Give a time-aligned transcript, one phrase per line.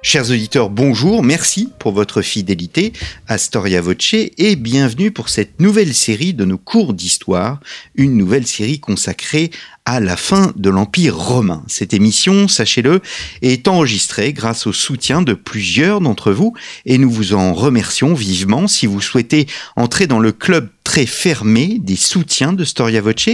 [0.00, 2.92] Chers auditeurs, bonjour, merci pour votre fidélité
[3.26, 7.58] à Storia Voce et bienvenue pour cette nouvelle série de nos cours d'histoire,
[7.96, 9.50] une nouvelle série consacrée
[9.84, 11.64] à la fin de l'Empire romain.
[11.66, 13.00] Cette émission, sachez-le,
[13.42, 16.54] est enregistrée grâce au soutien de plusieurs d'entre vous
[16.86, 18.68] et nous vous en remercions vivement.
[18.68, 23.28] Si vous souhaitez entrer dans le club très fermé des soutiens de Storia Voce,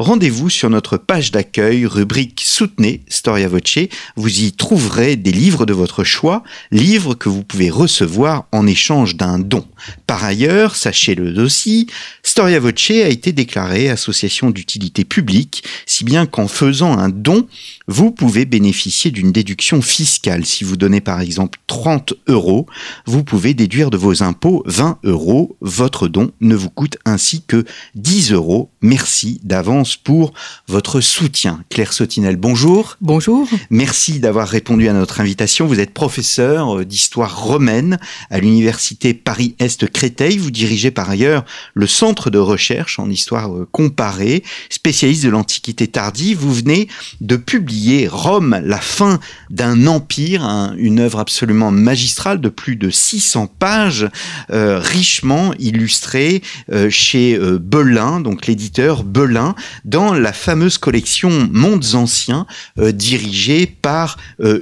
[0.00, 3.78] rendez-vous sur notre page d'accueil, rubrique Soutenez Storia Voce.
[4.16, 6.42] Vous y trouverez des livres de votre choix,
[6.72, 9.64] livres que vous pouvez recevoir en échange d'un don.
[10.08, 11.86] Par ailleurs, sachez-le aussi,
[12.24, 17.46] Storia Voce a été déclarée association d'utilité publique, si bien qu'en faisant un don,
[17.86, 20.44] vous pouvez bénéficier d'une déduction fiscale.
[20.44, 22.66] Si vous donnez par exemple 30 euros,
[23.06, 25.56] vous pouvez déduire de vos impôts 20 euros.
[25.60, 28.70] Votre don ne vous coûte ainsi que 10 euros.
[28.80, 30.32] Merci d'avance pour
[30.68, 31.62] votre soutien.
[31.70, 32.96] Claire Sotinel, bonjour.
[33.00, 33.48] Bonjour.
[33.70, 35.66] Merci d'avoir répondu à notre invitation.
[35.66, 37.98] Vous êtes professeur d'histoire romaine
[38.30, 40.38] à l'université Paris-Est Créteil.
[40.38, 41.44] Vous dirigez par ailleurs
[41.74, 46.38] le centre de recherche en histoire comparée, spécialiste de l'Antiquité tardive.
[46.38, 46.88] Vous venez
[47.20, 53.46] de publier Rome, la fin d'un empire, une œuvre absolument magistrale de plus de 600
[53.46, 54.08] pages,
[54.50, 61.94] euh, richement illustrée euh, chez euh, Belin, donc l'éditeur Belin, dans la fameuse collection Mondes
[61.94, 64.16] anciens, dirigée par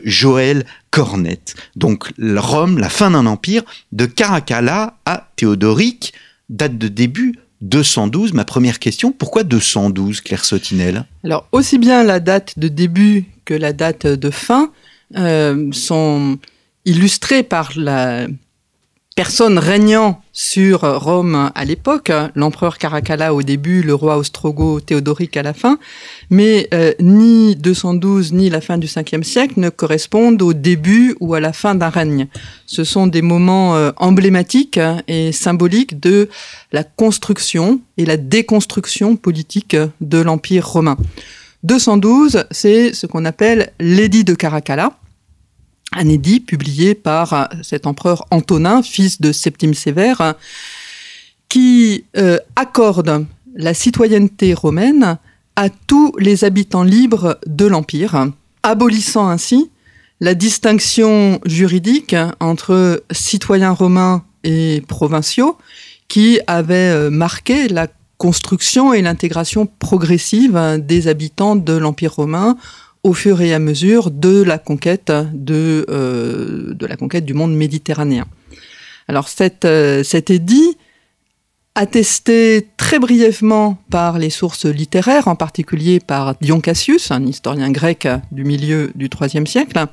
[0.05, 1.55] Joël Cornette.
[1.77, 6.13] Donc Rome, la fin d'un empire, de Caracalla à Théodoric,
[6.49, 8.33] date de début 212.
[8.33, 13.55] Ma première question, pourquoi 212, Claire Sotinel Alors, aussi bien la date de début que
[13.55, 14.71] la date de fin
[15.17, 16.39] euh, sont
[16.85, 18.27] illustrées par la
[19.15, 25.43] personne régnant sur Rome à l'époque, l'empereur Caracalla au début, le roi ostrogo Théodoric à
[25.43, 25.79] la fin,
[26.31, 31.35] mais euh, ni 212 ni la fin du 5e siècle ne correspondent au début ou
[31.35, 32.27] à la fin d'un règne.
[32.67, 36.29] Ce sont des moments euh, emblématiques et symboliques de
[36.73, 40.97] la construction et la déconstruction politique de l'Empire romain.
[41.63, 44.99] 212, c'est ce qu'on appelle l'édit de Caracalla,
[45.93, 50.35] un édit publié par cet empereur Antonin, fils de Septime Sévère,
[51.49, 55.19] qui euh, accorde la citoyenneté romaine
[55.57, 58.29] à tous les habitants libres de l'Empire,
[58.63, 59.71] abolissant ainsi
[60.21, 65.57] la distinction juridique entre citoyens romains et provinciaux
[66.09, 72.57] qui avait euh, marqué la construction et l'intégration progressive des habitants de l'Empire romain
[73.05, 77.55] au fur et à mesure de la conquête de, euh, de la conquête du monde
[77.55, 78.25] méditerranéen.
[79.07, 80.77] Alors cette, euh, cet édit,
[81.75, 88.09] attesté très brièvement par les sources littéraires, en particulier par Dion Cassius, un historien grec
[88.33, 89.87] du milieu du IIIe siècle,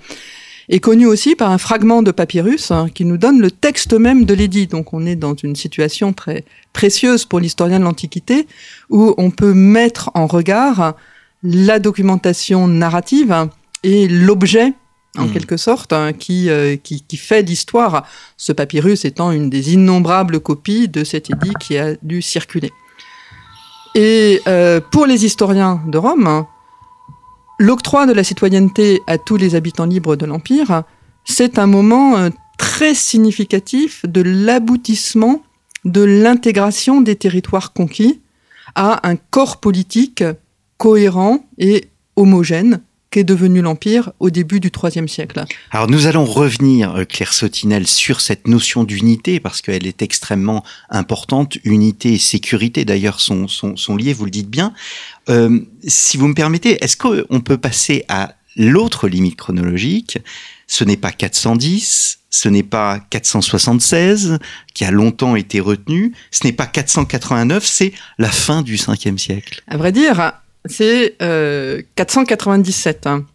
[0.70, 4.24] est connu aussi par un fragment de papyrus hein, qui nous donne le texte même
[4.26, 4.68] de l'édit.
[4.68, 8.48] Donc on est dans une situation très précieuse pour l'historien de l'Antiquité,
[8.90, 10.96] où on peut mettre en regard
[11.44, 13.50] la documentation narrative
[13.84, 14.74] et l'objet
[15.18, 15.32] en hmm.
[15.32, 18.08] quelque sorte, hein, qui, euh, qui, qui, fait l'histoire,
[18.38, 22.72] ce papyrus étant une des innombrables copies de cet édit qui a dû circuler.
[23.94, 26.48] Et euh, pour les historiens de Rome, hein,
[27.60, 30.84] l'octroi de la citoyenneté à tous les habitants libres de l'Empire,
[31.26, 35.44] c'est un moment euh, très significatif de l'aboutissement
[35.84, 38.22] de l'intégration des territoires conquis
[38.76, 40.24] à un corps politique
[40.82, 42.82] cohérent et homogène
[43.12, 45.46] qu'est devenu l'Empire au début du IIIe siècle.
[45.70, 50.64] Alors nous allons revenir, euh, Claire Sotinel, sur cette notion d'unité, parce qu'elle est extrêmement
[50.90, 51.60] importante.
[51.66, 54.74] Unité et sécurité, d'ailleurs, sont, sont, sont, liées, vous le dites bien.
[55.30, 60.18] Euh, si vous me permettez, est-ce qu'on peut passer à l'autre limite chronologique?
[60.66, 64.40] Ce n'est pas 410, ce n'est pas 476,
[64.74, 69.62] qui a longtemps été retenu, ce n'est pas 489, c'est la fin du 5e siècle.
[69.68, 70.34] À vrai dire,
[70.66, 71.16] c'est
[71.96, 73.06] 497.
[73.06, 73.26] Euh, hein.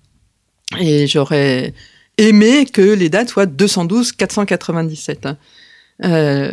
[0.80, 1.74] Et j'aurais
[2.18, 5.26] aimé que les dates soient 212-497.
[5.26, 5.36] Hein.
[6.04, 6.50] Euh,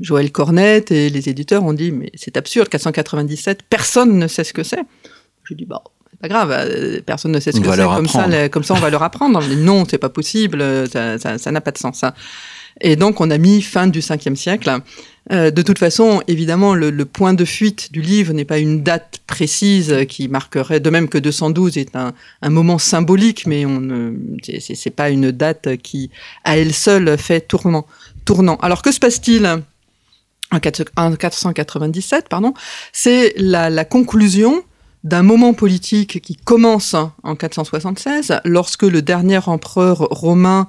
[0.00, 4.52] Joël Cornette et les éditeurs ont dit mais c'est absurde 497 personne ne sait ce
[4.52, 4.80] que c'est.
[5.44, 5.78] Je dis bon
[6.10, 8.78] c'est pas grave euh, personne ne sait ce que c'est comme ça comme ça on
[8.78, 9.40] va leur apprendre.
[9.48, 12.02] Mais non c'est pas possible ça n'a pas de sens.
[12.02, 12.14] Hein.
[12.80, 14.80] Et donc on a mis fin du 5e siècle
[15.30, 19.20] Euh, de toute façon, évidemment, le, point de fuite du livre n'est pas une date
[19.26, 22.12] précise qui marquerait, de même que 212 est un,
[22.50, 26.10] moment symbolique, mais on ne, c'est pas une date qui,
[26.44, 27.86] à elle seule, fait tournant.
[28.24, 28.56] tournant.
[28.56, 29.46] Alors, que se passe-t-il
[30.50, 32.52] en 497, pardon?
[32.92, 34.64] C'est la, la conclusion
[35.04, 40.68] d'un moment politique qui commence en 476, lorsque le dernier empereur romain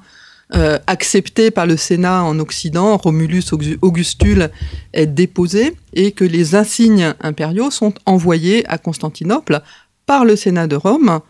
[0.56, 3.44] euh, accepté par le Sénat en Occident, Romulus
[3.82, 4.52] Augustule,
[4.94, 9.62] est déposé et que les insignes impériaux sont envoyés à Constantinople
[10.06, 11.22] par le Sénat de Rome,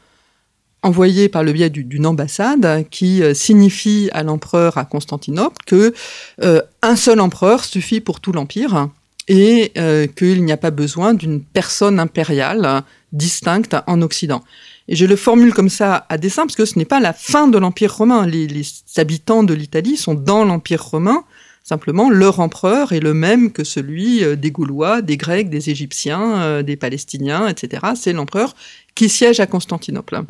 [0.84, 5.94] envoyés par le biais d'une ambassade qui euh, signifie à l'empereur à Constantinople que
[6.42, 8.90] euh, un seul empereur suffit pour tout l'empire
[9.30, 12.84] et euh, qu'il n'y a pas besoin d'une personne impériale
[13.14, 14.44] distincte en Occident.
[14.88, 17.48] Et je le formule comme ça à dessein parce que ce n'est pas la fin
[17.48, 18.28] de l'Empire romain.
[18.28, 18.64] Les,
[18.98, 21.24] habitants de l'Italie sont dans l'Empire romain.
[21.64, 26.42] Simplement, leur empereur est le même que celui euh, des Gaulois, des Grecs, des Égyptiens,
[26.42, 27.84] euh, des Palestiniens, etc.
[27.96, 28.54] C'est l'empereur
[28.96, 30.24] qui siège à Constantinople.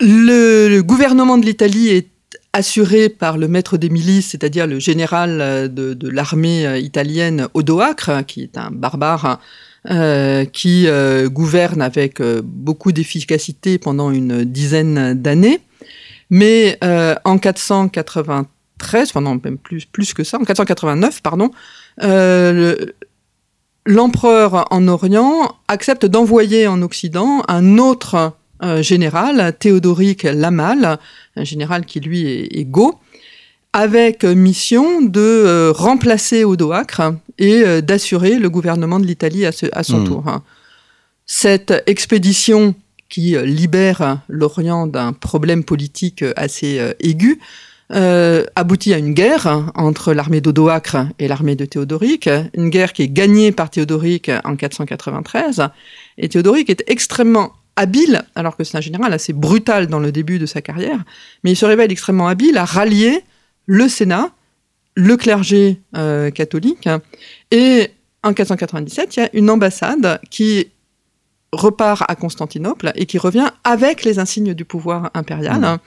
[0.00, 2.08] Le, gouvernement de l'Italie est
[2.54, 8.44] assuré par le maître des milices, c'est-à-dire le général euh, de l'armée italienne Odoacre, qui
[8.44, 9.38] est un barbare
[9.90, 15.60] euh, qui euh, gouverne avec euh, beaucoup d'efficacité pendant une dizaine d'années.
[16.28, 16.78] Mais
[17.24, 21.50] en 493, enfin non, même plus, plus que ça, en 489, pardon,
[23.86, 28.34] l'empereur en Orient accepte d'envoyer en Occident un autre
[28.80, 30.98] général, Théodoric Lamal,
[31.34, 32.66] un général qui lui est, est
[33.72, 39.82] avec mission de euh, remplacer Odoacre et euh, d'assurer le gouvernement de l'Italie à, à,
[39.82, 40.04] son mmh.
[40.04, 40.28] tour.
[40.28, 40.42] Hein.
[41.26, 42.74] Cette expédition
[43.08, 47.40] qui euh, libère l'Orient d'un problème politique assez euh, aigu
[47.90, 53.02] euh, aboutit à une guerre entre l'armée d'Odoacre et l'armée de Théodoric, une guerre qui
[53.02, 55.68] est gagnée par Théodoric en 493.
[56.18, 60.38] Et Théodoric est extrêmement habile, alors que c'est un général assez brutal dans le début
[60.38, 61.02] de sa carrière,
[61.44, 63.22] mais il se révèle extrêmement habile à rallier
[63.68, 64.30] le Sénat,
[64.96, 66.88] le clergé euh, catholique,
[67.52, 67.90] et
[68.24, 70.68] en 497, il y a une ambassade qui
[71.52, 75.60] repart à Constantinople et qui revient avec les insignes du pouvoir impérial.
[75.60, 75.78] Mmh.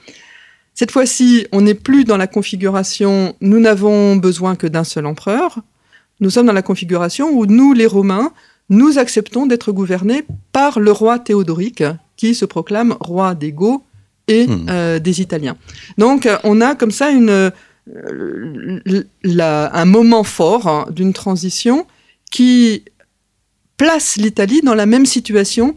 [0.74, 5.58] Cette fois-ci, on n'est plus dans la configuration nous n'avons besoin que d'un seul empereur.
[6.20, 8.32] Nous sommes dans la configuration où nous, les Romains,
[8.70, 11.84] nous acceptons d'être gouvernés par le roi Théodoric,
[12.16, 13.82] qui se proclame roi des Goths
[14.28, 14.66] et mmh.
[14.70, 15.56] euh, des Italiens.
[15.98, 17.52] Donc, on a comme ça une,
[17.86, 21.86] la, un moment fort hein, d'une transition
[22.30, 22.84] qui
[23.76, 25.76] place l'Italie dans la même situation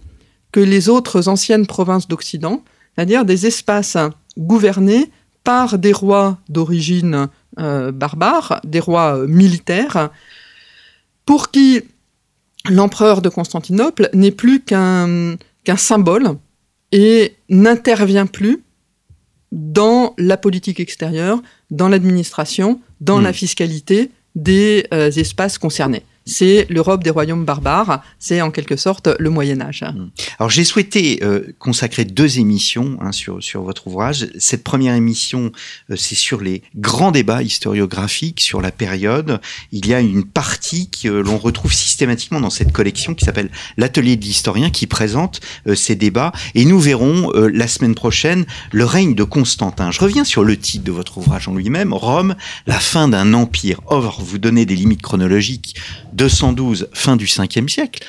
[0.52, 2.64] que les autres anciennes provinces d'Occident,
[2.96, 3.98] c'est-à-dire des espaces
[4.38, 5.12] gouvernés
[5.44, 7.28] par des rois d'origine
[7.60, 10.10] euh, barbare, des rois euh, militaires,
[11.26, 11.82] pour qui
[12.70, 15.38] l'empereur de Constantinople n'est plus qu'un
[15.78, 16.38] symbole
[16.92, 18.64] et n'intervient plus
[19.56, 21.42] dans la politique extérieure,
[21.72, 23.24] dans l'administration, dans mmh.
[23.24, 29.10] la fiscalité des euh, espaces concernés c'est l'Europe des royaumes barbares, c'est en quelque sorte
[29.20, 29.84] le Moyen Âge.
[29.84, 30.08] Hmm.
[30.40, 34.28] Alors j'ai souhaité euh, consacrer deux émissions hein, sur, sur votre ouvrage.
[34.40, 35.52] Cette première émission,
[35.92, 39.40] euh, c'est sur les grands débats historiographiques sur la période.
[39.72, 44.16] Il y a une partie que l'on retrouve systématiquement dans cette collection qui s'appelle l'Atelier
[44.16, 46.32] de l'historien qui présente euh, ces débats.
[46.56, 49.92] Et nous verrons la semaine prochaine le règne de Constantin.
[49.92, 53.82] Je reviens sur le titre de votre ouvrage en lui-même, Rome, la fin d'un empire.
[53.88, 55.76] Or, vous donnez des limites chronologiques
[56.16, 58.04] 212, fin du 5e siècle.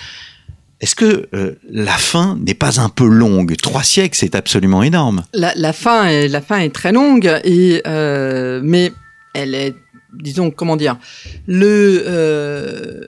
[0.80, 3.56] Est-ce que euh, la fin n'est pas un peu longue?
[3.56, 5.24] Trois siècles, c'est absolument énorme.
[5.32, 8.92] La, fin est, la fin est très longue, et, euh, mais
[9.32, 9.74] elle est,
[10.12, 10.98] disons, comment dire,
[11.46, 13.04] le, euh,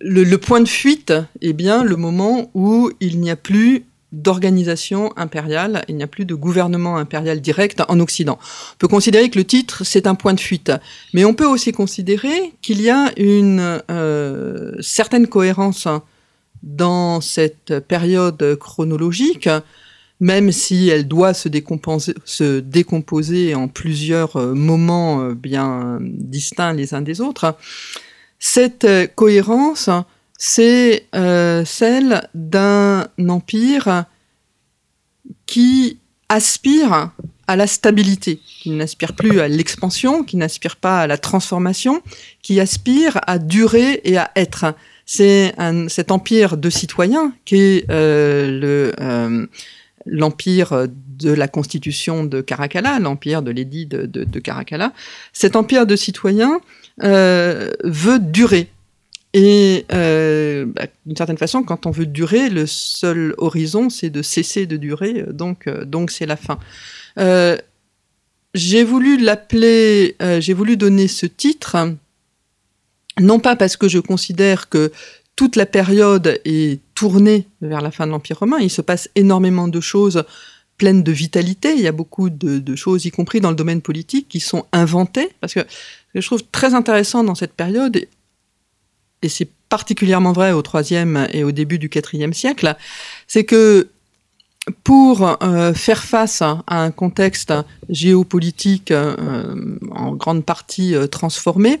[0.00, 5.12] le, le, point de fuite est bien le moment où il n'y a plus d'organisation
[5.16, 8.38] impériale, il n'y a plus de gouvernement impérial direct en Occident.
[8.74, 10.70] On peut considérer que le titre, c'est un point de fuite,
[11.14, 15.88] mais on peut aussi considérer qu'il y a une euh, certaine cohérence
[16.62, 19.48] dans cette période chronologique,
[20.20, 26.74] même si elle doit se décomposer, se décomposer en plusieurs euh, moments euh, bien distincts
[26.74, 27.56] les uns des autres.
[28.38, 29.88] Cette cohérence,
[30.44, 34.06] c'est euh, celle d'un empire
[35.46, 37.12] qui aspire
[37.46, 42.02] à la stabilité, qui n'aspire plus à l'expansion, qui n'aspire pas à la transformation,
[42.42, 44.74] qui aspire à durer et à être.
[45.06, 45.54] C'est
[45.86, 49.46] cet empire de citoyens qui est euh, euh,
[50.06, 54.92] l'empire de la constitution de Caracalla, l'empire de l'édit de, Caracalla,
[55.32, 56.58] cet empire de citoyens
[56.98, 58.71] veut durer.
[59.34, 64.66] Et bah, d'une certaine façon, quand on veut durer, le seul horizon, c'est de cesser
[64.66, 66.58] de durer, donc donc c'est la fin.
[68.54, 71.76] j'ai voulu l'appeler, j'ai voulu donner ce titre
[73.20, 74.92] non pas parce que je considère que
[75.36, 79.68] toute la période est tournée vers la fin de l'Empire romain, il se passe énormément
[79.68, 80.24] de choses
[80.78, 84.28] pleines de vitalité, il y a beaucoup de, choses, y compris dans le domaine politique,
[84.28, 87.98] qui sont inventées, parce que que je trouve très intéressant dans cette période,
[89.22, 92.76] et c'est particulièrement vrai au IIIe et au début du IVe siècle,
[93.26, 93.88] c'est que
[94.84, 97.52] pour euh, faire face à un contexte
[97.88, 101.80] géopolitique euh, en grande partie euh, transformé,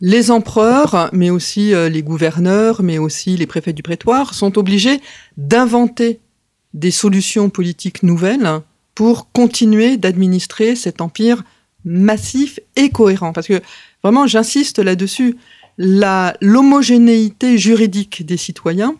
[0.00, 4.98] les empereurs, mais aussi les gouverneurs, mais aussi les préfets du prétoire, sont obligés
[5.36, 6.20] d'inventer
[6.72, 8.62] des solutions politiques nouvelles
[8.94, 11.42] pour continuer d'administrer cet empire
[11.84, 13.34] massif et cohérent.
[13.34, 13.60] Parce que
[14.02, 15.36] vraiment, j'insiste là-dessus,
[15.80, 18.94] l'homogénéité juridique des citoyens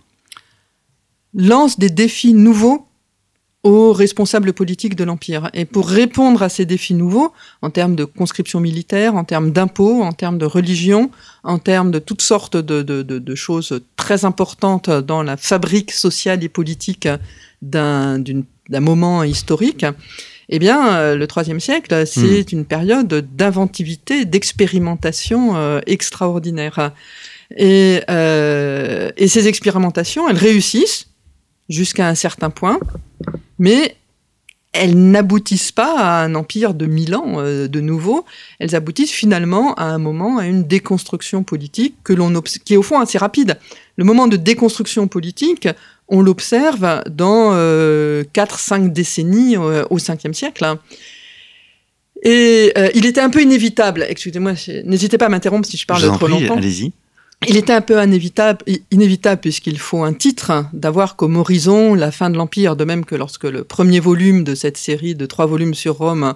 [1.35, 2.87] lance des défis nouveaux
[3.63, 5.51] aux responsables politiques de l'Empire.
[5.53, 10.03] Et pour répondre à ces défis nouveaux, en termes de conscription militaire, en termes d'impôts,
[10.03, 11.11] en termes de religion,
[11.45, 16.49] en termes de toutes sortes de, de, choses très importantes dans la fabrique sociale et
[16.49, 17.07] politique
[17.61, 18.23] d'un
[18.71, 19.85] moment historique,
[20.50, 22.45] eh bien, euh, le IIIe siècle, c'est hmm.
[22.52, 26.92] une période d'inventivité, d'expérimentation euh, extraordinaire.
[27.57, 31.07] Et, euh, et ces expérimentations, elles réussissent
[31.69, 32.80] jusqu'à un certain point,
[33.61, 33.97] mais
[34.73, 38.25] elles n'aboutissent pas à un empire de mille ans euh, de nouveau,
[38.61, 42.83] elles aboutissent finalement à un moment, à une déconstruction politique que l'on qui est au
[42.83, 43.59] fond assez rapide.
[43.97, 45.69] Le moment de déconstruction politique,
[46.11, 50.64] on l'observe dans euh, 4-5 décennies euh, au 5e siècle.
[50.64, 50.79] Hein.
[52.23, 54.52] Et euh, il était un peu inévitable, excusez-moi,
[54.85, 56.57] n'hésitez pas à m'interrompre si je parle trop longtemps.
[56.57, 56.93] Allez-y.
[57.49, 62.29] Il était un peu inévitable, inévitable puisqu'il faut un titre, d'avoir comme horizon la fin
[62.29, 65.73] de l'Empire, de même que lorsque le premier volume de cette série de trois volumes
[65.73, 66.35] sur Rome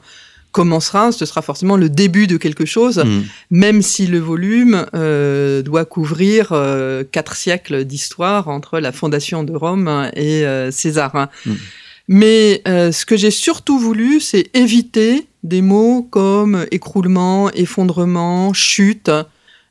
[0.54, 3.22] commencera, ce sera forcément le début de quelque chose, mm.
[3.50, 9.52] même si le volume euh, doit couvrir euh, quatre siècles d'histoire entre la fondation de
[9.52, 11.16] Rome et euh, César.
[11.16, 11.28] Hein.
[11.44, 11.52] Mm.
[12.06, 19.10] Mais ce que j'ai surtout voulu, c'est éviter des mots comme écroulement, effondrement, chute,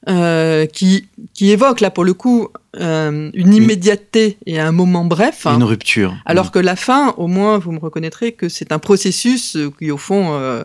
[0.09, 5.45] euh, qui, qui évoque là pour le coup euh, une immédiateté et un moment bref.
[5.45, 6.13] Une rupture.
[6.25, 9.97] Alors que la fin, au moins, vous me reconnaîtrez que c'est un processus qui, au
[9.97, 10.63] fond, euh,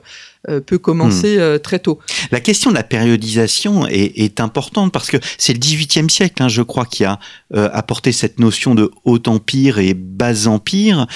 [0.49, 1.61] euh peut commencer hmm.
[1.61, 2.01] très tôt.
[2.33, 6.49] La question de la périodisation est, est importante parce que c'est le XVIIIe siècle, hein,
[6.49, 7.21] je crois, qui a
[7.55, 11.07] apporté cette notion de haut empire et bas empire,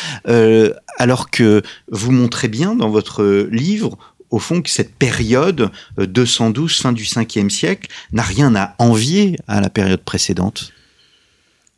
[0.99, 3.99] alors que vous montrez bien dans votre livre
[4.33, 9.37] au fond que cette période 212, euh, fin du 5e siècle, n'a rien à envier
[9.47, 10.73] à la période précédente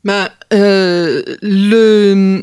[0.04, 1.22] ben, euh,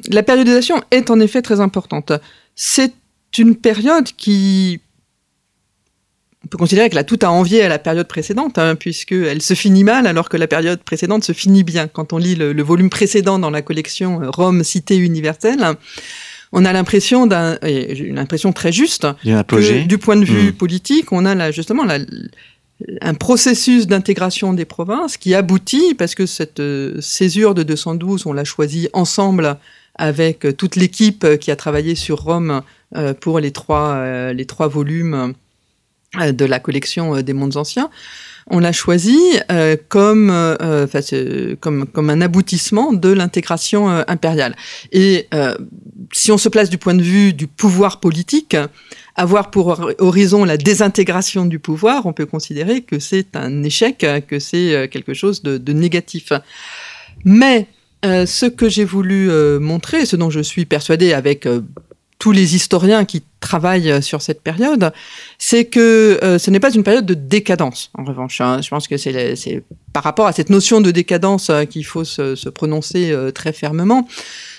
[0.10, 2.12] La périodisation est en effet très importante.
[2.56, 2.94] C'est
[3.38, 4.82] une période qui...
[6.44, 9.54] On peut considérer qu'elle a tout à envier à la période précédente, hein, puisqu'elle se
[9.54, 11.88] finit mal alors que la période précédente se finit bien.
[11.88, 15.78] Quand on lit le, le volume précédent dans la collection Rome, Cité universelle,
[16.52, 20.54] on a l'impression d'un, une impression très juste, que du point de vue hmm.
[20.54, 21.84] politique, on a là justement
[23.02, 28.34] un processus d'intégration des provinces qui aboutit, parce que cette euh, césure de 212, on
[28.34, 29.58] l'a choisie ensemble
[29.96, 32.62] avec toute l'équipe qui a travaillé sur Rome
[32.96, 35.34] euh, pour les trois, euh, les trois volumes
[36.20, 37.90] de la collection des mondes anciens
[38.48, 39.18] on l'a choisi
[39.52, 40.88] euh, comme, euh,
[41.60, 44.56] comme, comme un aboutissement de l'intégration euh, impériale.
[44.92, 45.28] Et
[46.12, 48.58] si on se place du point de vue du pouvoir politique,
[49.16, 54.40] avoir pour horizon la désintégration du pouvoir, on peut considérer que c'est un échec, que
[54.40, 56.34] c'est quelque chose de, de négatif.
[57.24, 57.68] Mais
[58.04, 61.48] ce que j'ai voulu montrer, ce dont je suis persuadé avec
[62.22, 64.94] tous les historiens qui travaillent euh, sur cette période,
[65.40, 68.40] c'est que euh, ce n'est pas une période de décadence, en revanche.
[68.42, 68.62] Hein.
[68.62, 72.48] Je pense que c'est par rapport à cette notion de décadence euh, qu'il faut se,
[72.50, 74.08] prononcer très fermement.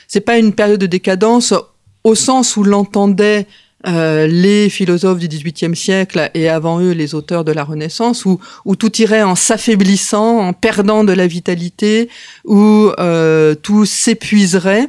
[0.08, 1.54] C'est pas une période de décadence
[2.02, 3.46] au sens où l'entendaient
[3.84, 9.00] les philosophes du XVIIIe siècle et avant eux les auteurs de la Renaissance, où tout
[9.00, 12.08] irait en s'affaiblissant, en perdant de la vitalité,
[12.44, 12.90] où
[13.62, 14.88] tout s'épuiserait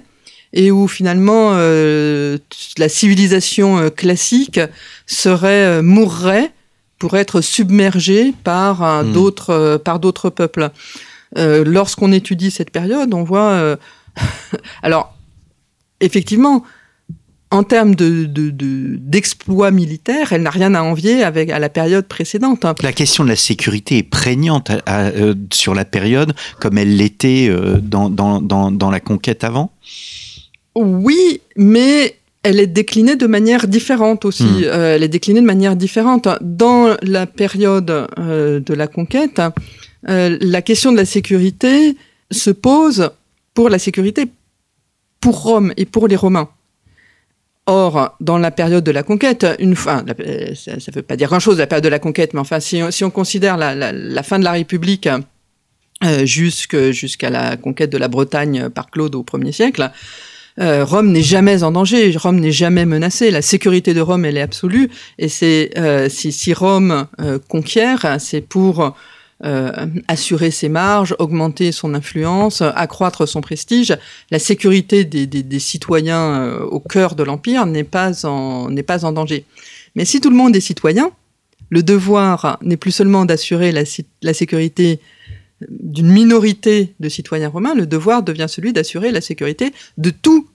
[0.53, 2.37] et où finalement euh,
[2.77, 4.59] la civilisation euh, classique
[5.07, 6.51] serait euh, mourrait
[6.99, 9.11] pour être submergée par hmm.
[9.11, 10.69] d'autres par d'autres peuples.
[11.35, 13.77] Lorsqu'on étudie cette période, on voit
[14.83, 15.17] alors
[15.99, 16.63] effectivement,
[17.53, 18.25] en termes de,
[18.97, 22.65] d'exploits militaires, elle n'a rien à envier avec à la période précédente.
[22.81, 27.79] La question de la sécurité est prégnante euh, sur la période, comme elle l'était euh,
[27.79, 29.71] dans, dans, dans, la conquête avant?
[30.75, 34.43] Oui, mais elle est déclinée de manière différente aussi.
[34.43, 34.63] Hmm.
[34.65, 36.27] Euh, elle est déclinée de manière différente.
[36.41, 39.41] Dans la période de la conquête,
[40.07, 41.95] la question de la sécurité
[42.31, 43.11] se pose
[43.53, 44.27] pour la sécurité
[45.19, 46.49] pour Rome et pour les Romains.
[47.65, 50.03] Or, dans la période de la conquête, une fois,
[50.55, 53.09] ça ne veut pas dire grand-chose la période de la conquête, mais enfin, si on,
[53.09, 55.07] considère la, fin de la République
[56.03, 59.89] euh, jusqu'à la conquête de la Bretagne par Claude au 1er siècle,
[60.59, 64.37] euh, Rome n'est jamais en danger, Rome n'est jamais menacée, la sécurité de Rome elle
[64.37, 67.07] est absolue, et c'est euh, si, si, Rome
[67.47, 68.93] conquiert, c'est pour
[69.45, 69.71] euh,
[70.07, 73.93] assurer ses marges, augmenter son influence, accroître son prestige.
[74.31, 79.43] La sécurité des, citoyens euh, au cœur de l'Empire n'est pas, en, pas en danger.
[79.95, 81.11] Mais si tout le monde est citoyen,
[81.69, 83.83] le devoir n'est plus seulement d'assurer la,
[84.21, 85.01] la sécurité
[85.69, 90.47] d'une minorité de citoyens romains, le devoir devient celui d'assurer la sécurité de tous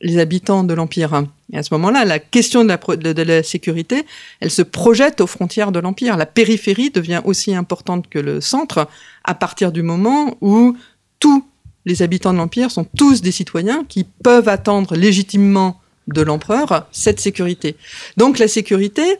[0.00, 1.24] les habitants de l'Empire.
[1.52, 4.04] Et à ce moment-là, la question de la, sécurité,
[4.40, 6.16] elle se projette aux frontières de l'Empire.
[6.16, 8.88] La périphérie devient aussi importante que le centre
[9.24, 10.76] à partir du moment où
[11.18, 11.44] tous
[11.84, 17.20] les habitants de l'Empire sont tous des citoyens qui peuvent attendre légitimement de l'empereur cette
[17.20, 17.76] sécurité.
[18.16, 19.16] Donc la sécurité,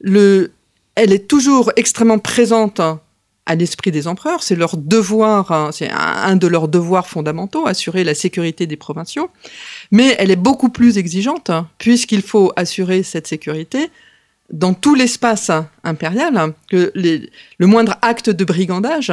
[0.00, 0.52] le,
[0.94, 2.80] elle est toujours extrêmement présente
[3.46, 8.02] à l'esprit des empereurs, c'est leur devoir, hein, c'est un de leurs devoirs fondamentaux, assurer
[8.02, 9.30] la sécurité des provinciaux,
[9.90, 13.90] mais elle est beaucoup plus exigeante, hein, puisqu'il faut assurer cette sécurité
[14.52, 15.50] dans tout l'espace
[15.84, 19.12] impérial, que le moindre acte de brigandage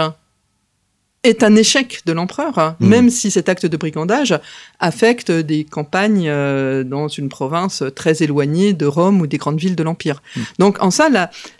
[1.24, 2.88] est un échec de l'empereur, mmh.
[2.88, 4.40] même si cet acte de brigandage
[4.80, 9.76] affecte des campagnes euh, dans une province très éloignée de Rome ou des grandes villes
[9.76, 10.24] de l'Empire.
[10.36, 10.42] Mmh.
[10.60, 11.10] Donc en ça,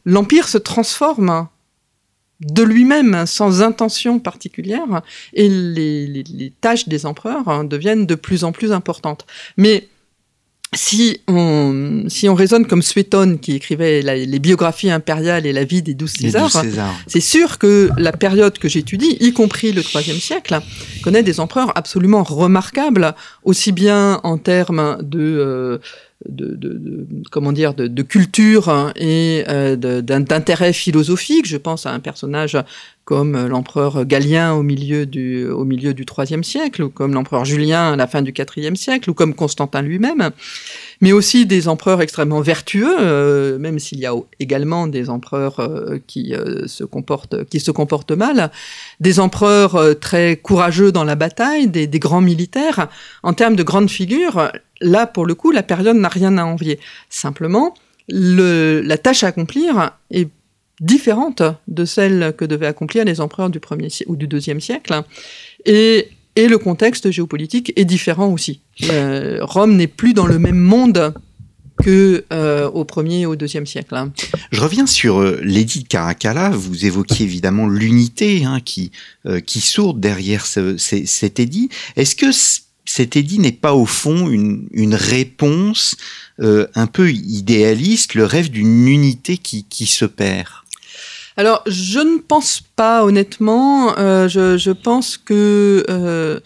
[0.06, 1.48] l'Empire se transforme
[2.42, 5.02] de lui-même, sans intention particulière,
[5.34, 9.26] et les, tâches des empereurs hein, deviennent de plus en plus importantes.
[9.58, 9.88] Mais
[10.74, 15.82] si on, si on raisonne comme Suétone qui écrivait les biographies impériales et la vie
[15.82, 16.64] des douze Césars,
[17.08, 20.60] c'est sûr que la période que j'étudie, y compris le IIIe siècle,
[21.04, 25.20] connaît des empereurs absolument remarquables, aussi bien en termes de...
[25.20, 25.78] Euh,
[26.30, 31.46] de, de, comment dire de, de culture hein, et euh, d'intérêt philosophique.
[31.48, 32.58] Je pense à un personnage
[33.06, 37.94] comme l'empereur Galien au milieu du au milieu du IIIe siècle, ou comme l'empereur Julien
[37.94, 40.32] à la fin du IVe siècle, ou comme Constantin lui-même
[41.02, 46.00] mais aussi des empereurs extrêmement vertueux, euh, même s'il y a également des empereurs euh,
[46.06, 48.52] qui, euh, se comportent, qui se comportent mal,
[49.00, 52.88] des empereurs très courageux dans la bataille, des, grands militaires.
[53.24, 56.80] En termes de grandes figures, là, pour le coup, la période n'a rien à envier.
[57.10, 57.74] Simplement,
[58.08, 60.30] le, la tâche à accomplir est
[60.80, 65.02] différente de celle que devaient accomplir les empereurs du premier ou du deuxième siècle.
[65.66, 68.62] Et et le contexte géopolitique est différent aussi.
[68.90, 71.14] Euh, Rome n'est plus dans le même monde
[71.84, 73.96] que euh, au premier et au deuxième siècle.
[73.96, 74.14] Hein.
[74.52, 76.50] Je reviens sur euh, l'édit de Caracalla.
[76.50, 78.92] Vous évoquiez évidemment l'unité hein, qui
[79.46, 81.70] qui sourde derrière cet édit.
[81.96, 82.28] Est-ce que
[82.86, 85.96] cet édit n'est pas au fond une, une réponse
[86.40, 90.61] un peu idéaliste, le rêve d'une unité qui, qui se perd?
[91.38, 93.98] Alors, je ne pense pas, honnêtement.
[93.98, 96.40] Euh, je, pense que euh,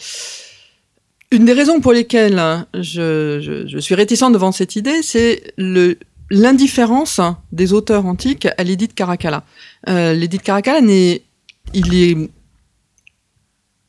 [1.31, 5.53] une des raisons pour lesquelles je, suis réticente devant cette idée, c'est
[6.29, 7.19] l'indifférence
[7.51, 9.43] des auteurs antiques à l'édit de Caracalla.
[9.89, 10.79] Euh, l'édit de Caracalla,
[11.73, 12.29] il est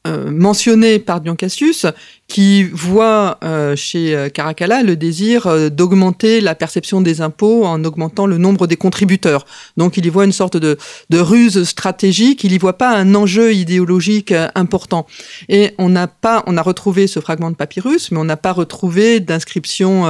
[0.06, 1.84] euh, mentionné par Dion Cassius,
[2.28, 8.26] qui voit euh, chez euh, Caracalla le désir d'augmenter la perception des impôts en augmentant
[8.26, 9.46] le nombre des contributeurs.
[9.76, 10.78] Donc il y voit une sorte de,
[11.12, 15.06] ruse stratégique, il y voit pas un enjeu idéologique important.
[15.48, 18.52] Et on n'a pas, on a retrouvé ce fragment de papyrus, mais on n'a pas
[18.52, 20.04] retrouvé d'inscription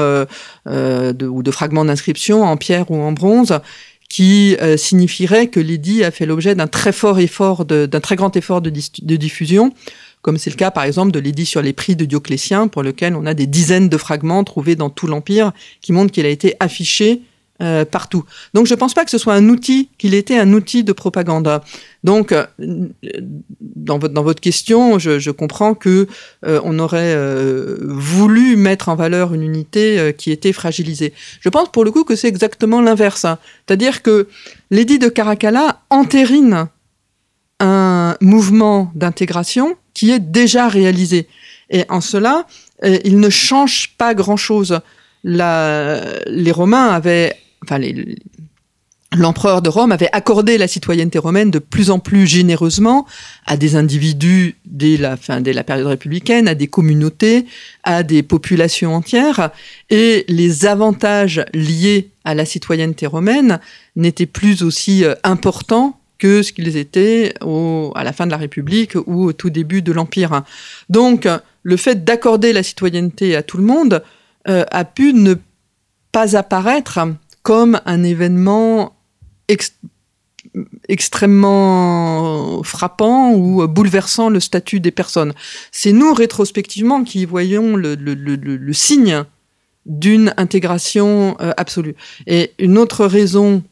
[0.67, 3.61] ou de fragment d'inscription en pierre ou en bronze
[4.09, 8.37] qui euh, signifierait que l'édit a fait l'objet d'un très fort effort, d'un très grand
[8.37, 9.73] effort de, de diffusion,
[10.23, 13.15] comme c'est le cas par exemple de l'édit sur les prix de Dioclétien, pour lequel
[13.15, 16.55] on a des dizaines de fragments trouvés dans tout l'Empire qui montrent qu'il a été
[16.61, 17.23] affiché
[17.63, 18.23] euh, partout.
[18.53, 20.93] Donc je ne pense pas que ce soit un outil, qu'il était un outil de
[20.93, 21.63] propagande.
[22.05, 26.07] Donc euh, dans, votre, dans votre question, je, comprends que
[26.45, 27.17] euh, on aurait
[27.81, 31.15] voulu mettre en valeur une unité qui était fragilisée.
[31.41, 33.25] Je pense pour le coup que c'est exactement l'inverse.
[33.67, 34.29] C'est-à-dire que
[34.71, 36.69] l'édit de Caracalla entérine
[37.59, 41.27] un mouvement d'intégration qui est déjà réalisé.
[41.71, 42.47] Et en cela,
[42.83, 44.81] il ne change pas grand-chose.
[45.25, 47.79] Les Romains avaient, enfin
[49.13, 53.07] l'empereur de Rome avait accordé la citoyenneté romaine de plus en plus généreusement
[53.47, 57.47] à des individus dès la fin dès la période républicaine, à des communautés,
[57.85, 59.51] à des populations entières,
[59.91, 63.61] et les avantages liés à la citoyenneté romaine
[63.95, 67.35] n'étaient plus aussi euh, importants que ce qu'ils étaient
[67.95, 70.43] à la fin de la République ou au tout début de l'Empire.
[70.89, 71.29] Donc,
[71.63, 74.03] le fait d'accorder la citoyenneté à tout le monde
[74.49, 75.35] euh, a pu ne
[76.13, 77.01] pas apparaître
[77.47, 78.97] comme un événement
[80.89, 85.33] extrêmement frappant ou bouleversant le statut des personnes.
[85.71, 89.23] C'est nous, rétrospectivement, qui voyons le, signe
[89.85, 91.95] d'une intégration euh, absolue.
[92.27, 93.63] Et une autre raison,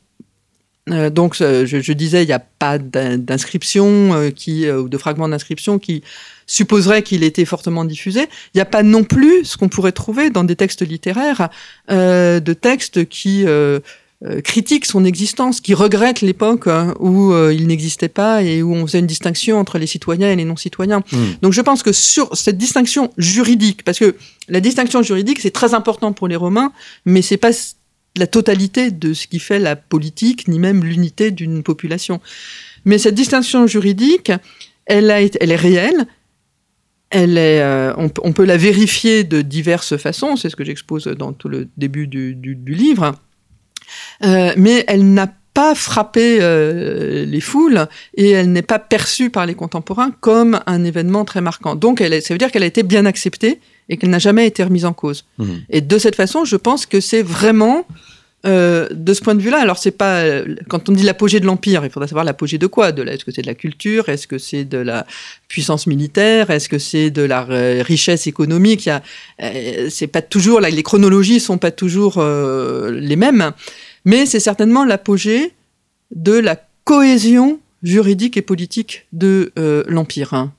[0.90, 5.28] euh, donc je, je, disais, il n'y a pas d'inscription euh, qui ou de fragment
[5.28, 6.02] d'inscription qui
[6.46, 8.22] supposerait qu'il était fortement diffusé.
[8.54, 11.48] Il n'y a pas non plus ce qu'on pourrait trouver dans des textes littéraires,
[11.88, 13.46] de textes qui
[14.26, 18.72] euh, critique son existence, qui regrette l'époque hein, où euh, il n'existait pas et où
[18.72, 21.02] on faisait une distinction entre les citoyens et les non-citoyens.
[21.12, 21.32] Hmm.
[21.42, 24.16] Donc je pense que sur cette distinction juridique, parce que
[24.48, 26.72] la distinction juridique c'est très important pour les Romains,
[27.04, 27.50] mais c'est pas
[28.16, 32.20] la totalité de ce qui fait la politique, ni même l'unité d'une population.
[32.84, 34.30] Mais cette distinction juridique,
[34.86, 36.06] elle, est réelle,
[37.10, 41.32] elle est, euh, on, peut la vérifier de diverses façons, c'est ce que j'expose dans
[41.32, 43.14] tout le début du, livre.
[44.22, 49.46] Euh, mais elle n'a pas frappé euh, les foules et elle n'est pas perçue par
[49.46, 51.76] les contemporains comme un événement très marquant.
[51.76, 54.62] Donc, elle ça veut dire qu'elle a été bien acceptée et qu'elle n'a jamais été
[54.62, 55.24] remise en cause.
[55.38, 55.44] Mmh.
[55.70, 57.86] Et de cette façon, je pense que c'est vraiment
[58.46, 60.22] euh, de ce point de vue-là, alors c'est pas
[60.68, 62.92] quand on dit l'apogée de l'empire, il faudrait savoir l'apogée de quoi?
[62.92, 64.08] De est-ce que c'est de la culture?
[64.08, 65.06] Est-ce que c'est de la
[65.48, 66.50] puissance militaire?
[66.50, 67.42] Est-ce que c'est de la
[67.82, 68.90] richesse économique?
[69.88, 73.52] C'est pas toujours là, les chronologies sont pas toujours les mêmes
[74.04, 75.52] mais c'est certainement l'apogée
[76.14, 80.34] de la cohésion juridique et politique de euh, l'Empire.
[80.34, 80.52] Hein.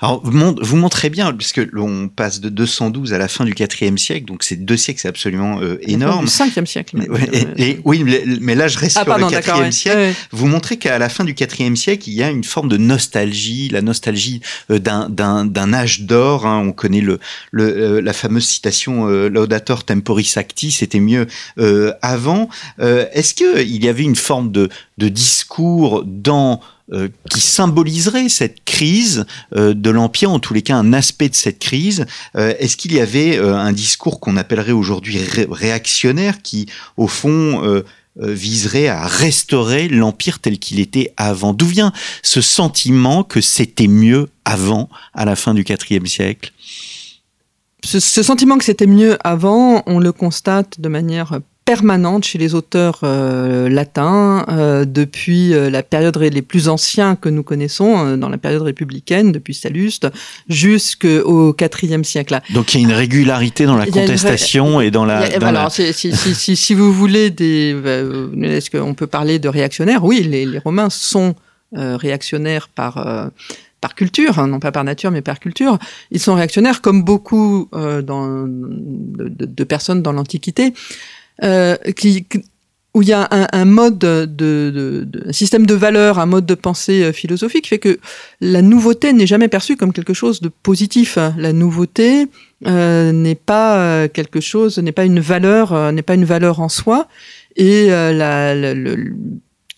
[0.00, 4.26] Alors, vous montrez bien, puisque l'on passe de 212 à la fin du IVe siècle,
[4.26, 6.26] donc c'est deux siècles, c'est absolument euh, énorme.
[6.26, 6.96] Du 5e siècle.
[7.56, 8.04] et, oui,
[8.40, 10.14] mais là, je reste ah, sur le IVe siècle.
[10.32, 13.68] Vous montrez qu'à la fin du IVe siècle, il y a une forme de nostalgie,
[13.68, 16.46] la nostalgie euh, d'un âge d'or.
[16.46, 16.62] Hein.
[16.66, 17.18] On connaît le,
[17.50, 21.26] le euh, la fameuse citation euh, Laudator temporis acti, c'était mieux
[22.02, 22.48] avant.
[22.78, 29.26] Est-ce qu'il y avait une forme de, de discours dans euh, qui symboliserait cette crise
[29.54, 32.06] euh, de l'Empire, en tous les cas un aspect de cette crise.
[32.34, 35.18] Euh, est-ce qu'il y avait un discours qu'on appellerait aujourd'hui
[35.50, 36.64] réactionnaire qui,
[36.96, 37.82] au fond,
[38.16, 41.52] viserait à restaurer l'Empire tel qu'il était avant?
[41.52, 46.52] D'où vient ce sentiment que c'était mieux avant, à la fin du IVe siècle?
[47.84, 52.54] Ce, ce, sentiment que c'était mieux avant, on le constate de manière permanente chez les
[52.54, 58.30] auteurs euh, latins euh, depuis euh, la période les plus anciens que nous connaissons, dans
[58.30, 60.08] la période républicaine, depuis Salluste,
[60.48, 62.40] jusqu'au IVe siècle.
[62.54, 65.18] Donc il y a une régularité dans la contestation et dans la...
[65.42, 67.76] alors, Si, si, si, si, vous voulez des...
[68.44, 70.02] Est-ce qu'on peut parler de réactionnaires?
[70.02, 71.34] Oui, les, les, Romains sont
[71.72, 73.30] réactionnaires par
[73.80, 75.78] par culture, hein, non pas par nature, mais par culture.
[76.10, 80.72] Ils sont réactionnaires comme beaucoup dans, de, de, personnes dans l'Antiquité.
[81.44, 82.26] Euh, qui,
[82.94, 86.26] où il y a un, un mode de, de, de, un système de valeurs, un
[86.26, 87.98] mode de pensée euh, philosophique fait que
[88.40, 91.18] la nouveauté n'est jamais perçue comme quelque chose de positif.
[91.36, 92.26] La nouveauté
[92.66, 96.68] euh, n'est pas euh, quelque chose, n'est pas une valeur, n'est pas une valeur en
[96.68, 97.08] soi.
[97.56, 98.74] Et la, la,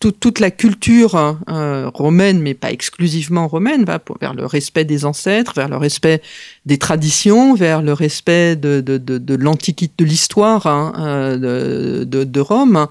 [0.01, 1.15] toute la culture
[1.51, 5.77] euh, romaine, mais pas exclusivement romaine, va pour, vers le respect des ancêtres, vers le
[5.77, 6.23] respect
[6.65, 12.25] des traditions, vers le respect de, de, de, de l'antiquité, de l'histoire hein, euh, de,
[12.25, 12.87] de, Rome.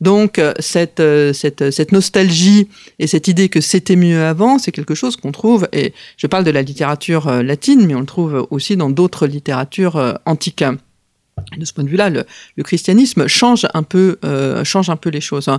[0.00, 4.94] Donc cette, euh, cette, cette nostalgie et cette idée que c'était mieux avant, c'est quelque
[4.94, 8.78] chose qu'on trouve, et je parle de la littérature latine, mais on le trouve aussi
[8.78, 10.64] dans d'autres littératures antiques.
[11.58, 12.24] De ce point de vue-là, le,
[12.56, 14.18] le, christianisme change un peu,
[14.62, 15.50] change un peu les choses.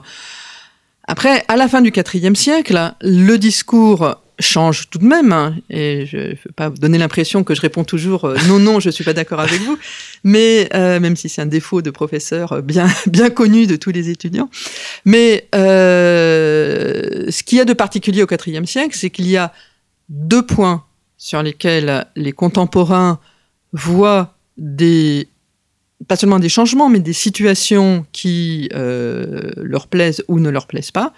[1.08, 6.06] Après, à la fin du IVe siècle, le discours change tout de même, hein, et
[6.06, 8.89] je ne veux pas vous donner l'impression que je réponds toujours euh, non, non, je
[8.89, 9.78] suis pas d'accord avec vous,
[10.24, 14.10] mais euh, même si c'est un défaut de professeur bien, bien connu de tous les
[14.10, 14.50] étudiants.
[15.06, 19.54] Mais euh, ce qu'il y a de particulier au IVe siècle, c'est qu'il y a
[20.10, 20.84] deux points
[21.18, 23.20] sur lesquels les contemporains
[23.72, 25.30] voient des
[26.08, 30.91] pas seulement des changements, mais des situations qui euh, leur plaisent ou ne leur plaisent
[30.91, 31.13] pas.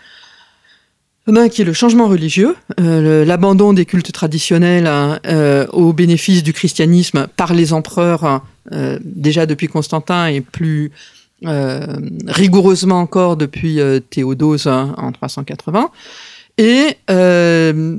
[1.28, 4.90] A un qui est le changement religieux, euh, l'abandon des cultes traditionnels
[5.26, 10.92] euh, au bénéfice du christianisme par les empereurs, euh, déjà depuis Constantin et plus
[11.44, 15.92] rigoureusement encore depuis Théodose hein, en 380
[16.58, 17.98] et euh,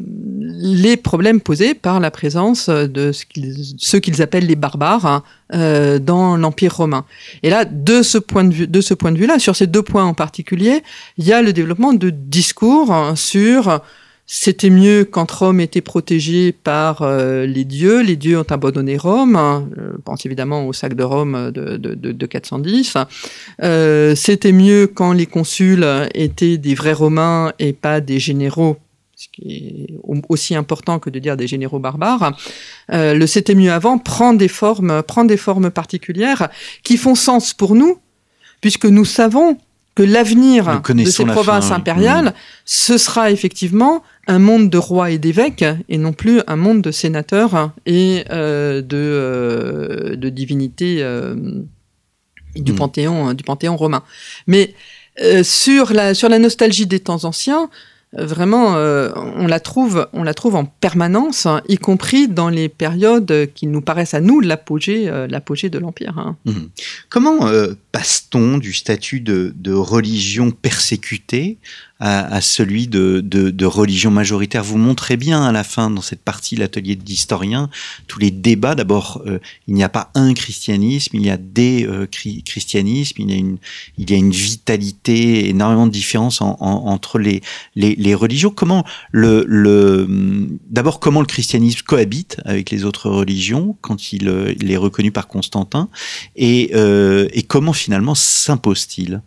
[0.61, 5.23] les problèmes posés par la présence de ce qu'ils, ceux qu'ils appellent les barbares hein,
[5.55, 7.05] euh, dans l'Empire romain.
[7.43, 9.83] Et là, de ce point de vue, de ce point de vue-là, sur ces deux
[9.83, 10.83] points en particulier,
[11.19, 13.81] il y a le développement de discours sur
[14.31, 18.03] c'était mieux quand Rome était protégée par euh, les dieux.
[18.03, 19.37] Les dieux ont abandonné Rome.
[19.37, 19.71] Hein.
[19.75, 22.99] Je pense évidemment au sac de Rome de, de, de, 410.
[23.63, 28.77] Euh, C'était mieux quand les consuls étaient des vrais Romains et pas des généraux
[29.17, 32.37] ce qui est aussi important que de dire des généraux barbares.
[32.93, 36.49] Euh, le c'était mieux avant prend des formes, prend des formes particulières
[36.85, 37.99] qui font sens pour nous,
[38.61, 39.59] puisque nous savons
[39.99, 42.33] que l'avenir de ces provinces impériales,
[42.65, 46.93] ce sera effectivement un monde de rois et d'évêques et non plus un monde de
[46.93, 51.35] sénateurs et euh, de, euh, de divinités euh,
[52.55, 52.77] du, mmh.
[52.77, 54.05] panthéon, du panthéon romain.
[54.47, 54.73] Mais
[55.43, 57.69] sur, la, sur la nostalgie des temps anciens,
[58.13, 63.49] vraiment, on la trouve, on la trouve en permanence, hein, y compris dans les périodes
[63.53, 66.17] qui nous paraissent à nous l'apogée, l'apogée de l'empire.
[66.19, 66.37] Hein.
[66.45, 66.53] Mmh.
[67.09, 67.51] Comment
[67.93, 71.59] passe-t-on du statut de, de religion persécutée
[72.01, 74.63] à, celui de, de, religion majoritaire.
[74.63, 77.71] Vous montrez bien à la fin, dans cette partie, l'atelier d'historien,
[78.07, 78.77] tous les débats.
[78.77, 83.31] D'abord, euh, il n'y a pas un christianisme, il y a des euh, christianismes, il
[83.31, 83.59] y a, une,
[83.99, 87.43] il y a une vitalité, énormément de différences entre les,
[87.75, 88.51] les, les, religions.
[88.51, 90.07] Comment le, le
[90.71, 95.27] d'abord comment le christianisme cohabite avec les autres religions quand il, il est reconnu par
[95.27, 95.89] Constantin
[96.37, 97.73] et, euh, et comment
[98.15, 99.21] s'impose-t-il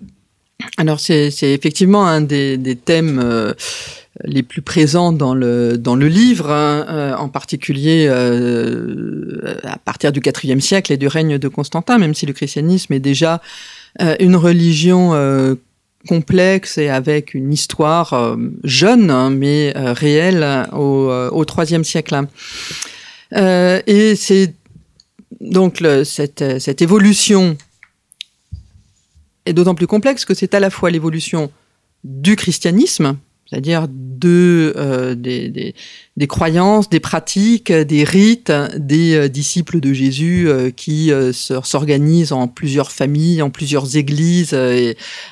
[0.78, 3.54] alors c'est effectivement un des, thèmes euh,
[4.24, 10.12] les plus présents dans le, dans le livre, hein, euh, en particulier euh, à partir
[10.12, 13.42] du IVe siècle et du règne de Constantin, même si le christianisme est déjà
[14.20, 15.58] une religion
[16.08, 22.22] complexe et avec une histoire jeune, hein, mais réelle au, au IIIe siècle.
[23.36, 24.54] et c'est
[25.42, 27.58] donc cette, cette évolution
[29.46, 31.52] est d'autant plus complexe que c'est à la fois l'évolution
[32.04, 33.18] du christianisme,
[33.52, 35.74] c'est-à-dire de, euh, des,
[36.28, 42.92] croyances, des pratiques, des rites des euh, disciples de Jésus euh, qui s'organisent en plusieurs
[42.92, 44.56] familles, en plusieurs églises,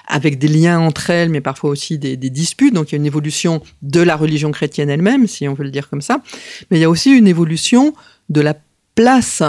[0.08, 2.74] avec des liens entre elles, mais parfois aussi des, des, disputes.
[2.74, 5.72] Donc il y a une évolution de la religion chrétienne elle-même, si on veut le
[5.72, 6.22] dire comme ça,
[6.70, 7.94] mais il y a aussi une évolution
[8.28, 8.56] de la
[8.96, 9.44] place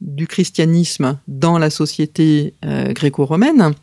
[0.00, 3.74] du christianisme dans la société gréco-romaine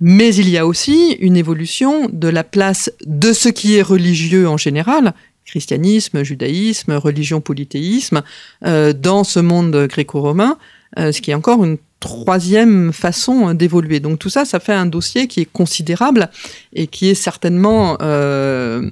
[0.00, 4.48] mais il y a aussi une évolution de la place de ce qui est religieux
[4.48, 8.22] en général, christianisme, judaïsme, religion polythéisme,
[8.64, 10.56] euh, dans ce monde gréco-romain,
[10.98, 14.00] euh, ce qui est encore une troisième façon d'évoluer.
[14.00, 16.30] Donc tout ça, ça fait un dossier qui est considérable
[16.72, 18.90] et qui est certainement euh,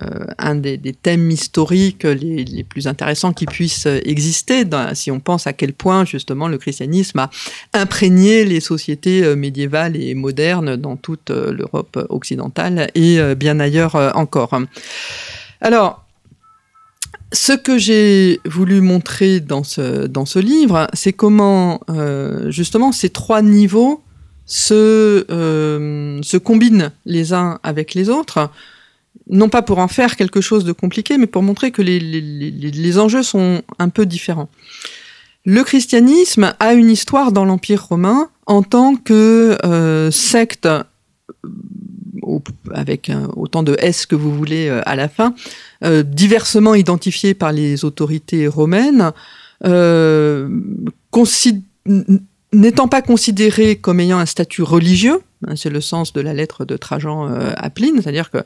[0.00, 5.52] euh, un des, thèmes historiques les, plus intéressants qui puissent exister, si on pense à
[5.52, 7.30] quel point justement le christianisme a
[7.74, 13.94] imprégné les sociétés euh, médiévales et modernes dans toute euh, l'Europe occidentale et bien ailleurs
[14.14, 14.58] encore.
[15.60, 16.04] Alors,
[17.32, 21.80] ce que j'ai voulu montrer dans ce, livre, c'est comment
[22.48, 24.02] justement ces trois niveaux
[24.46, 28.50] se combinent les uns avec les autres
[29.28, 33.22] non pas pour en faire quelque chose de compliqué, mais pour montrer que les, enjeux
[33.22, 34.48] sont un peu différents.
[35.44, 40.82] Le christianisme a une histoire dans l'Empire romain en tant que euh, secte, euh,
[42.72, 45.34] avec autant de S que vous voulez euh, à la fin,
[46.04, 49.10] diversement identifiée par les autorités romaines,
[52.52, 55.20] n'étant pas considéré comme ayant un statut religieux,
[55.56, 58.38] c'est le sens de la lettre de Trajan euh, à Pline, c'est-à-dire que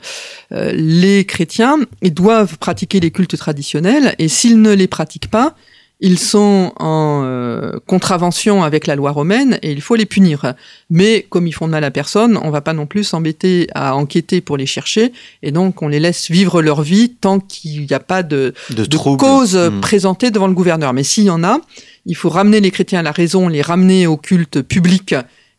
[0.51, 5.55] euh, les chrétiens ils doivent pratiquer les cultes traditionnels et s'ils ne les pratiquent pas,
[5.99, 10.53] ils sont en euh, contravention avec la loi romaine et il faut les punir.
[10.91, 13.95] Mais comme ils font de mal à personne, on va pas non plus s'embêter à
[13.95, 17.93] enquêter pour les chercher et donc on les laisse vivre leur vie tant qu'il n'y
[17.93, 19.81] a pas de, de, cause hmm.
[19.81, 20.93] présentée devant le gouverneur.
[20.93, 21.59] Mais s'il y en a,
[22.05, 25.15] il faut ramener les chrétiens à la raison, les ramener au culte public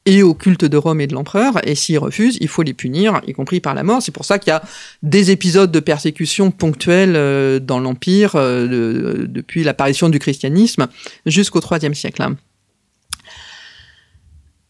[0.09, 3.21] et au culte de Rome et de l'empereur, et s'ils refusent, il faut les punir,
[3.27, 4.01] y compris par la mort.
[4.01, 4.63] C'est pour ça qu'il y a
[5.03, 10.87] des épisodes de persécution ponctuels euh, dans l'Empire euh, depuis l'apparition du christianisme
[11.27, 12.27] jusqu'au IIIe siècle.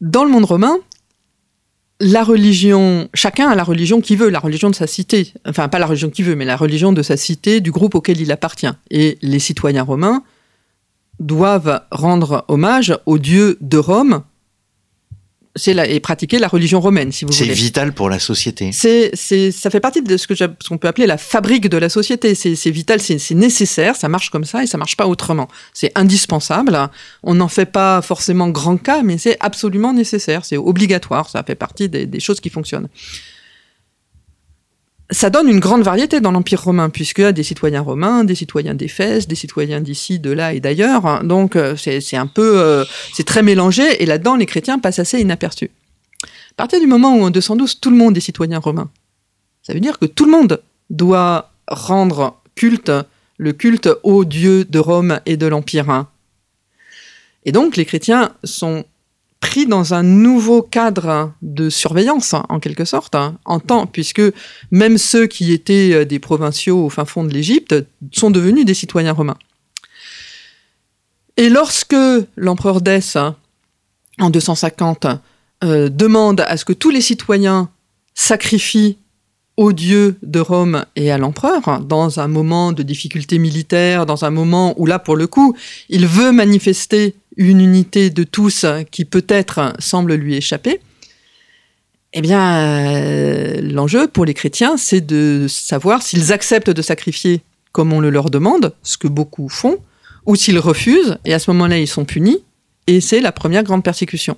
[0.00, 0.76] Dans le monde romain,
[2.00, 5.34] la religion, chacun a la religion qu'il veut, la religion de sa cité.
[5.46, 8.20] Enfin, pas la religion qu'il veut, mais la religion de sa cité, du groupe auquel
[8.20, 8.66] il appartient.
[8.90, 10.24] Et les citoyens romains
[11.20, 14.24] doivent rendre hommage au dieu de Rome
[15.58, 17.48] c'est et pratiquer la religion romaine, si vous voulez.
[17.48, 18.70] C'est vital pour la société.
[18.72, 19.12] C'est,
[19.52, 20.34] ça fait partie de ce que
[20.68, 22.34] qu'on peut appeler la fabrique de la société.
[22.34, 25.48] C'est, vital, c'est, nécessaire, ça marche comme ça et ça marche pas autrement.
[25.74, 26.78] C'est indispensable.
[27.22, 31.54] On n'en fait pas forcément grand cas, mais c'est absolument nécessaire, c'est obligatoire, ça fait
[31.54, 32.88] partie des choses qui fonctionnent
[35.10, 38.34] ça donne une grande variété dans l'Empire romain, puisqu'il y a des citoyens romains, des
[38.34, 41.24] citoyens d'Éphèse, des citoyens d'ici, de là et d'ailleurs.
[41.24, 45.20] Donc euh, c'est un peu, euh, c'est très mélangé, et là-dedans les chrétiens passent assez
[45.20, 45.70] inaperçus.
[46.24, 48.90] À partir du moment où en 212 tout le monde est citoyen romain,
[49.62, 52.92] ça veut dire que tout le monde doit rendre culte,
[53.38, 56.06] le culte au Dieu de Rome et de l'Empire.
[57.44, 58.84] Et donc les chrétiens sont
[59.40, 64.22] pris dans un nouveau cadre de surveillance, hein, en quelque sorte, hein, en temps, puisque
[64.70, 67.74] même ceux qui étaient euh, des provinciaux au fin fond de l'Égypte
[68.12, 69.38] sont devenus des citoyens romains.
[71.36, 71.96] Et lorsque
[72.36, 73.36] l'empereur Dès, hein,
[74.18, 75.06] en 250,
[75.64, 77.70] euh, demande à ce que tous les citoyens
[78.14, 78.98] sacrifient
[79.56, 84.30] au dieu de Rome et à l'empereur, dans un moment de difficulté militaire, dans un
[84.30, 85.56] moment où là, pour le coup,
[85.88, 90.80] il veut manifester une unité de tous qui peut-être semble lui échapper,
[92.12, 97.92] eh bien, euh, l'enjeu pour les chrétiens, c'est de savoir s'ils acceptent de sacrifier comme
[97.92, 99.78] on le leur demande, ce que beaucoup font,
[100.26, 102.42] ou s'ils refusent, et à ce moment-là, ils sont punis,
[102.86, 104.36] et c'est la première grande persécution.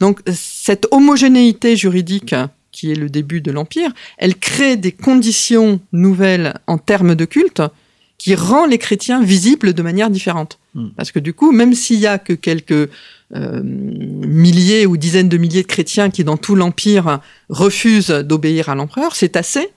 [0.00, 2.34] Donc, cette homogénéité juridique
[2.72, 7.62] qui est le début de l'Empire, elle crée des conditions nouvelles en termes de culte
[8.18, 10.58] qui rend les chrétiens visibles de manière différente.
[10.74, 10.88] Hmm.
[10.96, 12.90] Parce que du coup, même s'il y a que quelques
[13.34, 18.74] euh, milliers ou dizaines de milliers de chrétiens qui, dans tout l'Empire, refusent d'obéir à
[18.74, 19.70] l'empereur, c'est assez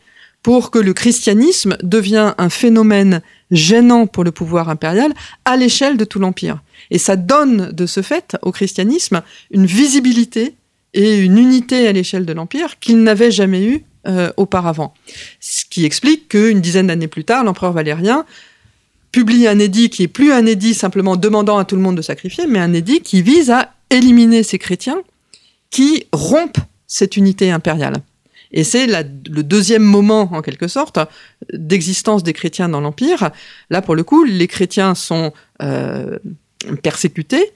[0.44, 5.14] pour que le christianisme devienne un phénomène gênant pour le pouvoir impérial
[5.46, 6.62] à l'échelle de tout l'Empire.
[6.92, 10.56] Et ça donne de ce fait au christianisme une visibilité
[10.94, 14.94] et une unité à l'échelle de l'Empire qu'il n'avait jamais eu euh, auparavant.
[15.40, 18.26] Ce qui explique qu'une dizaine d'années plus tard, l'empereur Valérien
[19.18, 22.04] publie un édit qui est plus un édit simplement demandant à tout le monde de
[22.04, 25.02] sacrifier, mais un édit qui vise à éliminer ces chrétiens
[25.72, 27.96] qui rompent cette unité impériale.
[28.52, 31.00] Et c'est le deuxième moment, en quelque sorte,
[31.52, 33.32] d'existence des chrétiens dans l'Empire.
[33.72, 36.20] Là, pour le coup, les chrétiens sont euh,
[36.84, 37.54] persécutés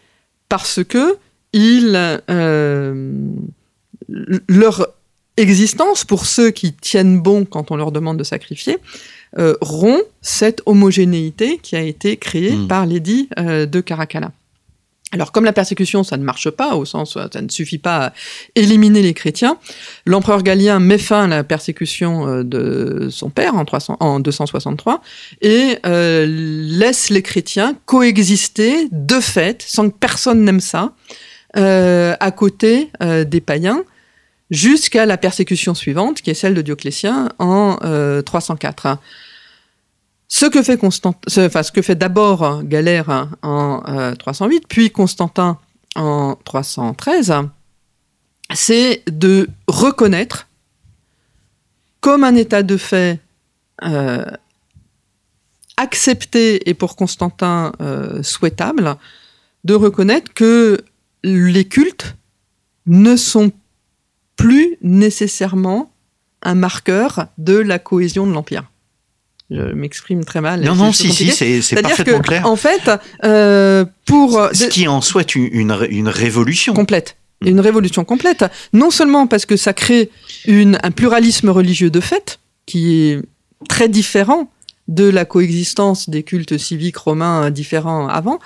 [0.50, 1.18] parce que
[1.56, 3.14] euh,
[4.50, 4.88] leur
[5.38, 8.80] existence, pour ceux qui tiennent bon quand on leur demande de sacrifier,
[9.40, 12.68] euh, rompt cette homogénéité qui a été créée hmm.
[12.68, 14.32] par l'édit euh, de Caracalla.
[15.14, 18.14] Alors comme la persécution, ça ne marche pas, au sens ça ne suffit pas à
[18.56, 19.58] éliminer les chrétiens,
[20.06, 25.02] l'empereur Galien met fin à la persécution euh, de son père en, 300, en 263
[25.42, 30.92] et laisse les chrétiens coexister de fait, sans que personne n'aime ça,
[31.54, 33.84] à côté des païens,
[34.52, 37.78] jusqu'à la persécution suivante, qui est celle de Dioclétien en
[38.24, 38.98] 304.
[40.34, 41.14] Ce que fait, Constant...
[41.38, 43.82] enfin, ce que fait d'abord Galère en
[44.18, 45.58] 308, euh, puis Constantin
[45.96, 47.34] en 313,
[48.54, 50.48] c'est de reconnaître
[52.00, 53.20] comme un état de fait
[53.84, 54.26] euh,
[55.76, 58.96] accepté et pour Constantin euh, souhaitable,
[59.66, 60.82] de reconnaître que
[61.24, 62.16] les cultes
[62.86, 63.52] ne sont
[64.42, 65.92] plus nécessairement
[66.42, 68.72] un marqueur de la cohésion de l'Empire
[69.52, 70.62] je m'exprime très mal.
[70.62, 72.46] Non, non, si, si, c'est parfaitement que, clair.
[72.46, 72.90] En fait,
[73.26, 74.48] euh, pour...
[74.54, 76.74] Ce qui en souhaite une, une, révolution.
[76.74, 77.18] Complète.
[77.42, 77.48] Mm.
[77.48, 78.46] Une révolution complète.
[78.72, 80.10] Non seulement parce que ça crée
[80.46, 83.22] une, un pluralisme religieux de fait, qui est
[83.68, 84.50] très différent
[84.88, 88.40] de la coexistence des cultes civiques romains différents avant,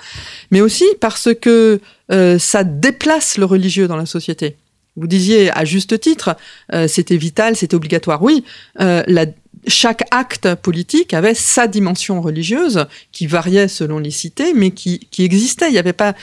[0.50, 1.80] mais aussi parce que
[2.10, 4.56] euh, ça déplace le religieux dans la société.
[4.96, 6.36] Vous disiez à juste titre,
[6.72, 8.22] euh, c'était vital, c'était obligatoire.
[8.22, 8.44] Oui,
[8.80, 9.26] euh, la,
[9.66, 15.24] chaque acte politique avait sa dimension religieuse qui variait selon les cités, mais qui, qui
[15.24, 15.68] existait.
[15.68, 16.14] Il n'y avait pas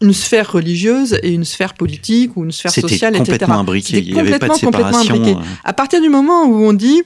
[0.00, 3.32] une sphère religieuse et une sphère politique ou une sphère sociale, etc.
[3.32, 3.98] Complètement imbriqué.
[3.98, 5.40] Il n'y avait pas de séparation.
[5.64, 7.02] À partir du moment où on dit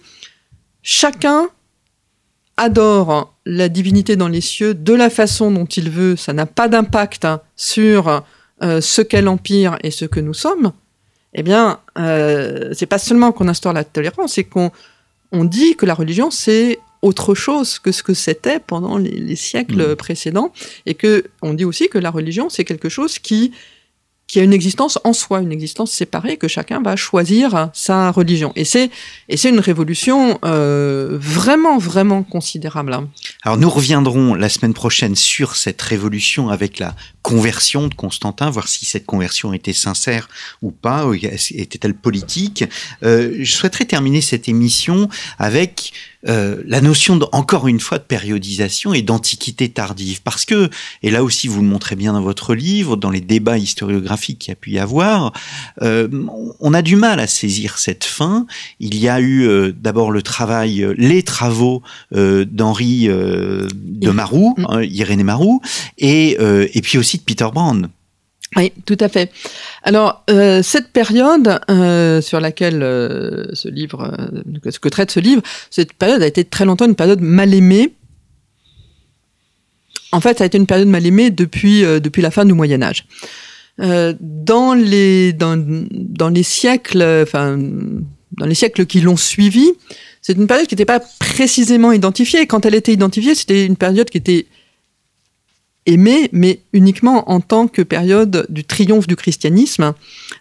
[0.83, 1.49] chacun
[2.57, 6.69] adore la divinité dans les cieux de la façon dont il veut, ça n'a pas
[6.69, 8.23] d'impact sur
[8.63, 10.73] euh, ce qu'est l'empire et ce que nous sommes.
[11.35, 14.71] Eh bien, euh, c'est pas seulement qu'on instaure la tolérance, c'est qu'on
[15.33, 19.93] on dit que la religion, c'est autre chose que ce que c'était pendant les, siècles
[19.93, 19.97] mmh.
[19.97, 20.53] précédents,
[20.87, 23.53] et que on dit aussi que la religion, c'est quelque chose qui
[24.31, 28.53] qui a une existence en soi, une existence séparée, que chacun va choisir sa religion.
[28.55, 28.89] Et c'est
[29.29, 32.97] et c'est une révolution euh, vraiment vraiment considérable.
[33.43, 38.69] Alors nous reviendrons la semaine prochaine sur cette révolution avec la conversion de Constantin, voir
[38.69, 40.29] si cette conversion était sincère
[40.63, 42.65] ou pas, était-elle politique.
[43.03, 45.09] Euh, je souhaiterais terminer cette émission
[45.41, 45.93] avec
[46.29, 50.21] euh, la notion de, encore une fois de périodisation et d'antiquité tardive.
[50.23, 50.69] Parce que
[51.03, 54.51] et là aussi vous le montrez bien dans votre livre dans les débats historiographiques qu'il
[54.51, 55.33] y a pu y avoir
[55.83, 56.09] euh,
[56.61, 58.47] on a du mal à saisir cette fin.
[58.81, 64.67] Il y a eu euh, d'abord le travail les travaux d'Henri de Marou mm.
[64.69, 65.63] hein, Irénée Marou
[65.99, 67.89] et et puis aussi de Peter Brand
[68.57, 69.31] oui, tout à fait.
[69.85, 74.13] Alors, euh, cette période euh, sur laquelle euh, ce livre,
[74.69, 77.95] ce que traite ce livre, cette période a été très longtemps une période mal aimée.
[80.11, 81.85] En fait, ça a été une période mal aimée depuis,
[82.17, 83.07] la fin du Moyen Âge.
[83.79, 85.33] dans, les,
[86.43, 89.71] siècles, dans les siècles qui l'ont suivi,
[90.23, 92.49] c'est une période qui n'était pas précisément identifiée.
[92.49, 94.47] Quand elle était identifiée, c'était une période qui était
[95.87, 99.95] aimée, mais uniquement en tant que période du triomphe du christianisme.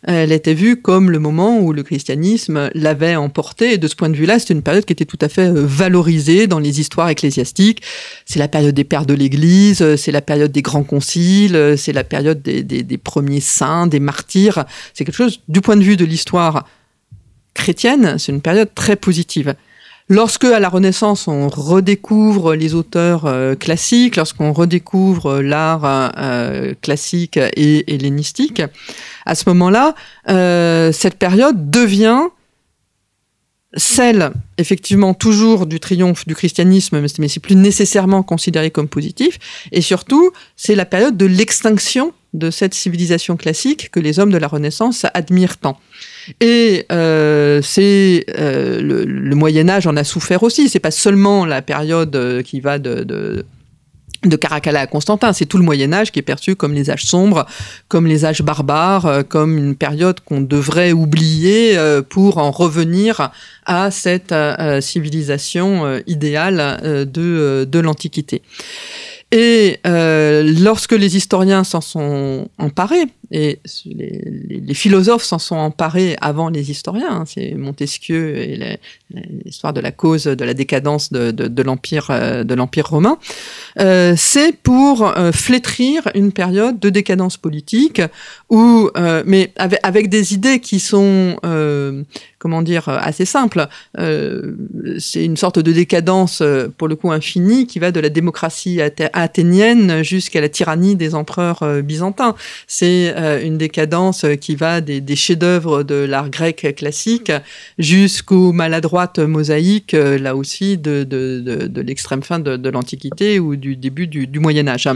[0.03, 4.09] Elle était vue comme le moment où le christianisme l'avait emporté, et de ce point
[4.09, 7.09] de vue-là, c'est une période qui était tout à fait euh, valorisée dans les histoires
[7.09, 7.81] ecclésiastiques.
[8.25, 12.03] C'est la période des pères de l'Église, c'est la période des grands conciles, c'est la
[12.03, 14.65] période des premiers saints, des martyrs.
[14.93, 16.65] C'est quelque chose, du point de vue de l'histoire
[17.53, 19.55] chrétienne, c'est une période très positive.
[20.11, 27.37] Lorsque, à la Renaissance, on redécouvre les auteurs euh, classiques, lorsqu'on redécouvre l'art euh, classique
[27.37, 28.63] et hellénistique,
[29.27, 29.93] à ce moment-là,
[30.27, 32.23] euh, cette période devient
[33.75, 39.37] celle, effectivement, toujours du triomphe du christianisme, mais c'est plus nécessairement considéré comme positif.
[39.71, 44.39] Et surtout, c'est la période de l'extinction de cette civilisation classique que les hommes de
[44.39, 45.79] la Renaissance admirent tant.
[46.39, 50.69] Et euh, euh, le, Moyen Âge en a souffert aussi.
[50.69, 53.45] C'est pas seulement la période euh, qui va de,
[54.41, 57.45] Caracalla à Constantin, c'est tout le Moyen Âge qui est perçu comme les âges sombres,
[57.87, 61.77] comme les âges barbares, comme une période qu'on devrait oublier
[62.09, 63.31] pour en revenir
[63.65, 64.35] à cette
[64.81, 68.41] civilisation idéale de l'Antiquité.
[69.31, 76.71] Et lorsque les historiens s'en sont emparés, et les, philosophes s'en sont emparés avant les
[76.71, 77.11] historiens.
[77.11, 77.23] Hein.
[77.27, 78.79] C'est Montesquieu et
[79.45, 83.17] l'histoire de la cause de la décadence de, l'empire euh, l'empire romain.
[83.79, 88.01] Euh, c'est pour euh, flétrir une période de décadence politique
[88.49, 88.89] où,
[89.25, 91.37] mais avec, avec, des idées qui sont
[92.39, 93.67] comment dire, assez simple.
[93.99, 94.55] Euh,
[94.97, 96.41] c'est une sorte de décadence,
[96.77, 98.79] pour le coup, infinie, qui va de la démocratie
[99.13, 102.35] athénienne jusqu'à la tyrannie des empereurs byzantins.
[102.65, 107.31] C'est une décadence qui va des, chefs-d'œuvre de l'art grec classique
[107.77, 111.07] jusqu'aux maladroites mosaïques, là aussi, de,
[111.81, 114.87] l'extrême fin de, l'Antiquité ou du début du, Moyen Âge.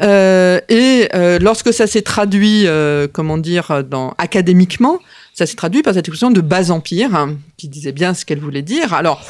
[0.00, 1.08] et
[1.40, 2.66] lorsque ça s'est traduit,
[3.12, 3.82] comment dire,
[4.18, 5.00] académiquement,
[5.34, 8.38] ça s'est traduit par cette expression de bas empire, hein, qui disait bien ce qu'elle
[8.38, 8.94] voulait dire.
[8.94, 9.20] Alors,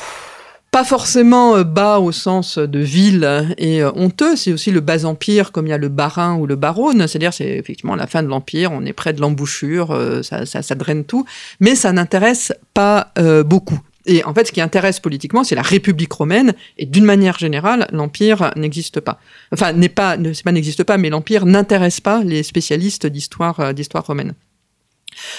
[0.75, 5.05] pas forcément euh, bas au sens de ville et euh, honteux, c'est aussi le bas
[5.05, 8.25] empire comme il y a le barin ou le baronne, c'est-à-dire c'est effectivement la fin
[8.25, 11.27] de l'empire, on est près de l'embouchure, euh, ça, ça, draine tout,
[11.61, 13.13] mais ça n'intéresse pas
[13.47, 13.79] beaucoup.
[14.07, 17.87] Et en fait, ce qui intéresse politiquement, c'est la République romaine, et d'une manière générale,
[17.93, 19.21] l'empire n'existe pas.
[19.53, 24.35] Enfin, n'est pas, pas n'existe pas, mais l'empire n'intéresse pas les spécialistes d'histoire, d'histoire romaine.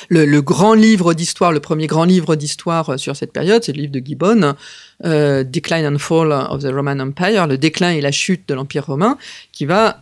[0.10, 3.82] Le, grand livre d'histoire, le premier grand livre d'histoire euh, sur cette période, c'est le
[3.82, 4.54] livre de Gibbon,
[5.04, 8.86] euh, Decline and Fall of the Roman Empire, le déclin et la chute de l'Empire
[8.86, 9.18] romain,
[9.52, 10.02] qui va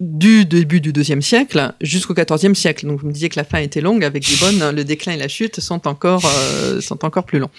[0.00, 2.86] du début du deuxième siècle jusqu'au quatorzième siècle.
[2.86, 5.28] Donc vous me disiez que la fin était longue, avec Gibbon, le déclin et la
[5.28, 7.50] chute sont encore, euh, sont encore plus longs.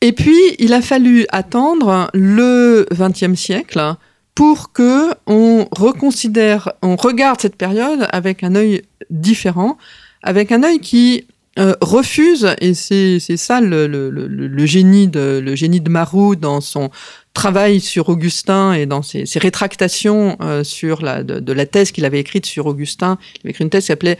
[0.00, 3.96] Et puis, il a fallu attendre le XXe siècle
[4.34, 9.76] pour que on reconsidère, on regarde cette période avec un œil différent,
[10.22, 11.26] avec un œil qui
[11.58, 16.90] euh, refuse, et c'est ça le, génie de, le Marou dans son
[17.34, 22.46] travail sur Augustin et dans ses, rétractations euh, sur de, la thèse qu'il avait écrite
[22.46, 23.18] sur Augustin.
[23.36, 24.18] Il avait écrit une thèse qui s'appelait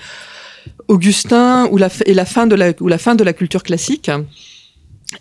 [0.88, 4.10] Augustin ou et la fin de la, ou la fin de la culture classique.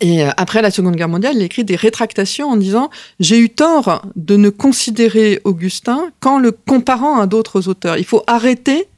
[0.00, 3.50] Et euh, après la Seconde Guerre mondiale, il écrit des rétractations en disant j'ai eu
[3.50, 7.98] tort de ne considérer Augustin qu'en le comparant à d'autres auteurs.
[7.98, 8.88] Il faut arrêter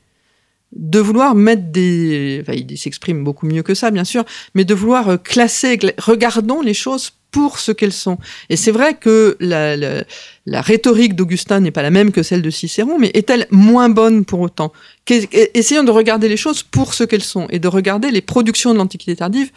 [0.75, 4.75] de vouloir mettre des, enfin, il s'exprime beaucoup mieux que ça, bien sûr, mais de
[4.75, 8.19] vouloir euh, classer, regardons les choses pour ce qu'elles sont.
[8.51, 10.05] Et c'est vrai que la, la,
[10.47, 14.25] la rhétorique d'Augustin n'est pas la même que celle de Cicéron, mais est-elle moins bonne
[14.25, 14.73] pour autant?
[15.09, 18.79] Essayons de regarder les choses pour ce qu'elles sont et de regarder les productions de
[18.79, 19.51] l'Antiquité tardive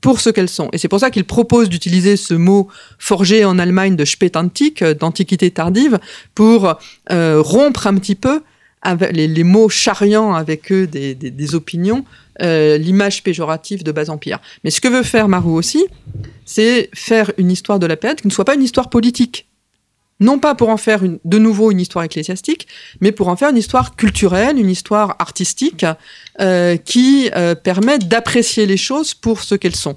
[0.00, 0.68] pour ce qu'elles sont.
[0.72, 4.94] Et c'est pour ça qu'il propose d'utiliser ce mot forgé en Allemagne de Spätantik, euh,
[4.94, 5.98] d'Antiquité tardive,
[6.34, 6.74] pour
[7.10, 8.42] euh, rompre un petit peu
[8.82, 12.04] avec les, mots charriant avec eux des, des, opinions,
[12.42, 14.38] euh, l'image péjorative de bas-empire.
[14.64, 15.86] Mais ce que veut faire Marou aussi,
[16.46, 19.46] c'est faire une histoire de la période qui ne soit pas une histoire politique.
[20.20, 22.68] Non pas pour en faire de nouveau une histoire ecclésiastique,
[23.00, 25.86] mais pour en faire une histoire culturelle, une histoire artistique,
[26.40, 29.96] euh, qui euh, permet d'apprécier les choses pour ce qu'elles sont.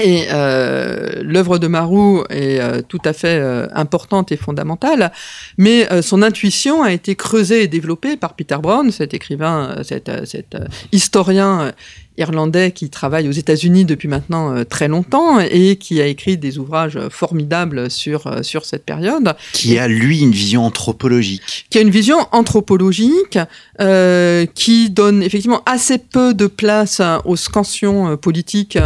[0.00, 5.12] Et euh, l'œuvre de Marou est euh, tout à fait euh, importante et fondamentale,
[5.58, 9.82] mais euh, son intuition a été creusée et développée par Peter Brown, cet écrivain, euh,
[9.82, 10.56] cet, cet
[10.92, 11.72] historien
[12.18, 16.58] irlandais qui travaille aux États-Unis depuis maintenant euh, très longtemps et qui a écrit des
[16.58, 19.34] ouvrages formidables sur, euh, sur cette période.
[19.52, 21.66] Qui a, lui, une vision anthropologique.
[21.70, 23.38] Qui a une vision anthropologique
[23.80, 28.78] euh, qui donne effectivement assez peu de place aux scansions politiques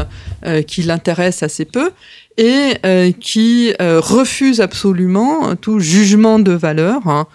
[0.66, 1.91] qui l'intéressent assez peu
[2.37, 2.74] et
[3.20, 7.27] qui refuse absolument tout jugement de valeur hein,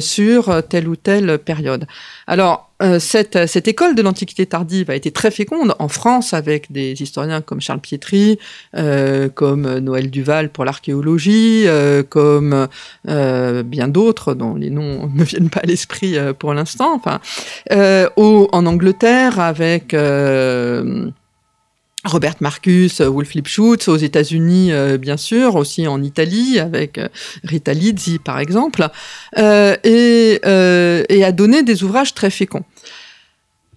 [0.00, 1.86] sur telle ou telle période.
[2.26, 6.70] Alors, euh, cette, cette école de l'Antiquité tardive a été très féconde en France avec
[6.70, 8.38] des historiens comme Charles Pietri,
[8.76, 12.68] euh, comme Noël Duval pour l'archéologie, euh, comme
[13.04, 16.94] bien d'autres dont les noms ne viennent pas à l'esprit pour l'instant.
[16.94, 17.20] Enfin,
[18.16, 19.94] au, en Angleterre avec
[22.04, 27.08] Robert Marcus, euh, Wolf Lipschutz, aux États-Unis, euh, bien sûr, aussi en Italie, avec euh,
[27.42, 28.88] Rita Lizzi, par exemple,
[29.36, 32.64] euh, et, et, a donné des ouvrages très féconds.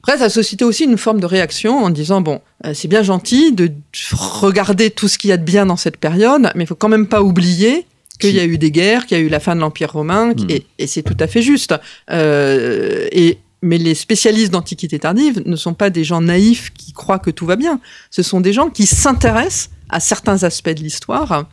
[0.04, 2.42] Après, ça a suscité aussi une forme de réaction en disant, bon,
[2.74, 3.72] c'est bien gentil de
[4.14, 6.90] regarder tout ce qu'il y a de bien dans cette période, mais il faut quand
[6.90, 7.86] même pas oublier
[8.20, 10.34] qu'il y a eu des guerres, qu'il y a eu la fin de l'Empire romain,
[10.34, 10.50] mmh.
[10.50, 11.76] et, et c'est tout à fait juste.
[12.10, 17.30] et mais les spécialistes d'Antiquité tardive ne sont pas des gens naïfs qui croient que
[17.30, 17.80] tout va bien.
[18.10, 21.46] Ce sont des gens qui s'intéressent à certains aspects de l'histoire.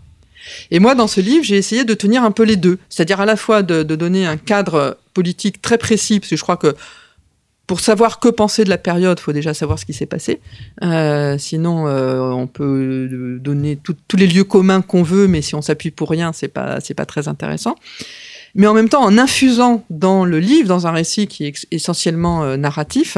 [0.71, 2.79] Et moi, dans ce livre, j'ai essayé de tenir un peu les deux.
[2.89, 6.57] C'est-à-dire à la fois de, donner un cadre politique très précis, parce que je crois
[6.57, 6.75] que
[7.67, 10.41] pour savoir que penser de la période, il faut déjà savoir ce qui s'est passé.
[10.83, 15.61] Euh, sinon, euh, on peut donner tous les lieux communs qu'on veut, mais si on
[15.61, 17.77] s'appuie pour rien, c'est pas c'est pas très intéressant
[18.59, 22.43] mais en même temps en infusant dans le livre, dans un récit qui est essentiellement
[22.43, 23.17] euh, narratif,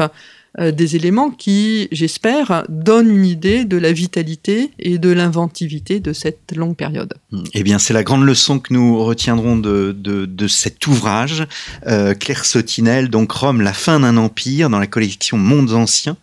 [0.59, 6.13] euh, des éléments qui, j'espère, donnent une idée de la vitalité et de l'inventivité de
[6.13, 7.13] cette longue période.
[7.53, 11.47] Eh bien, c'est la grande leçon que nous retiendrons de, cet ouvrage.
[11.87, 16.17] Euh, Claire Sotinel, donc Rome, la fin d'un empire, dans la collection Mondes Anciens,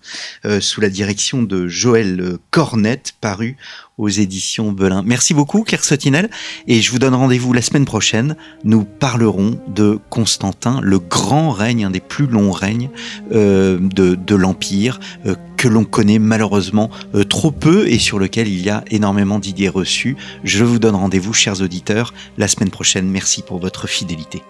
[0.60, 3.56] sous la direction de Joël Cornette, paru
[3.98, 5.02] aux éditions Belin.
[5.04, 6.30] Merci beaucoup, Claire Sotinel,
[6.66, 8.36] et je vous donne rendez-vous la semaine prochaine.
[8.64, 12.90] Nous parlerons de Constantin, le grand règne, un des plus longs règnes
[13.32, 18.48] euh, de, de l'Empire, euh, que l'on connaît malheureusement euh, trop peu et sur lequel
[18.48, 20.16] il y a énormément d'idées reçues.
[20.44, 23.08] Je vous donne rendez-vous, chers auditeurs, la semaine prochaine.
[23.10, 24.42] Merci pour votre fidélité.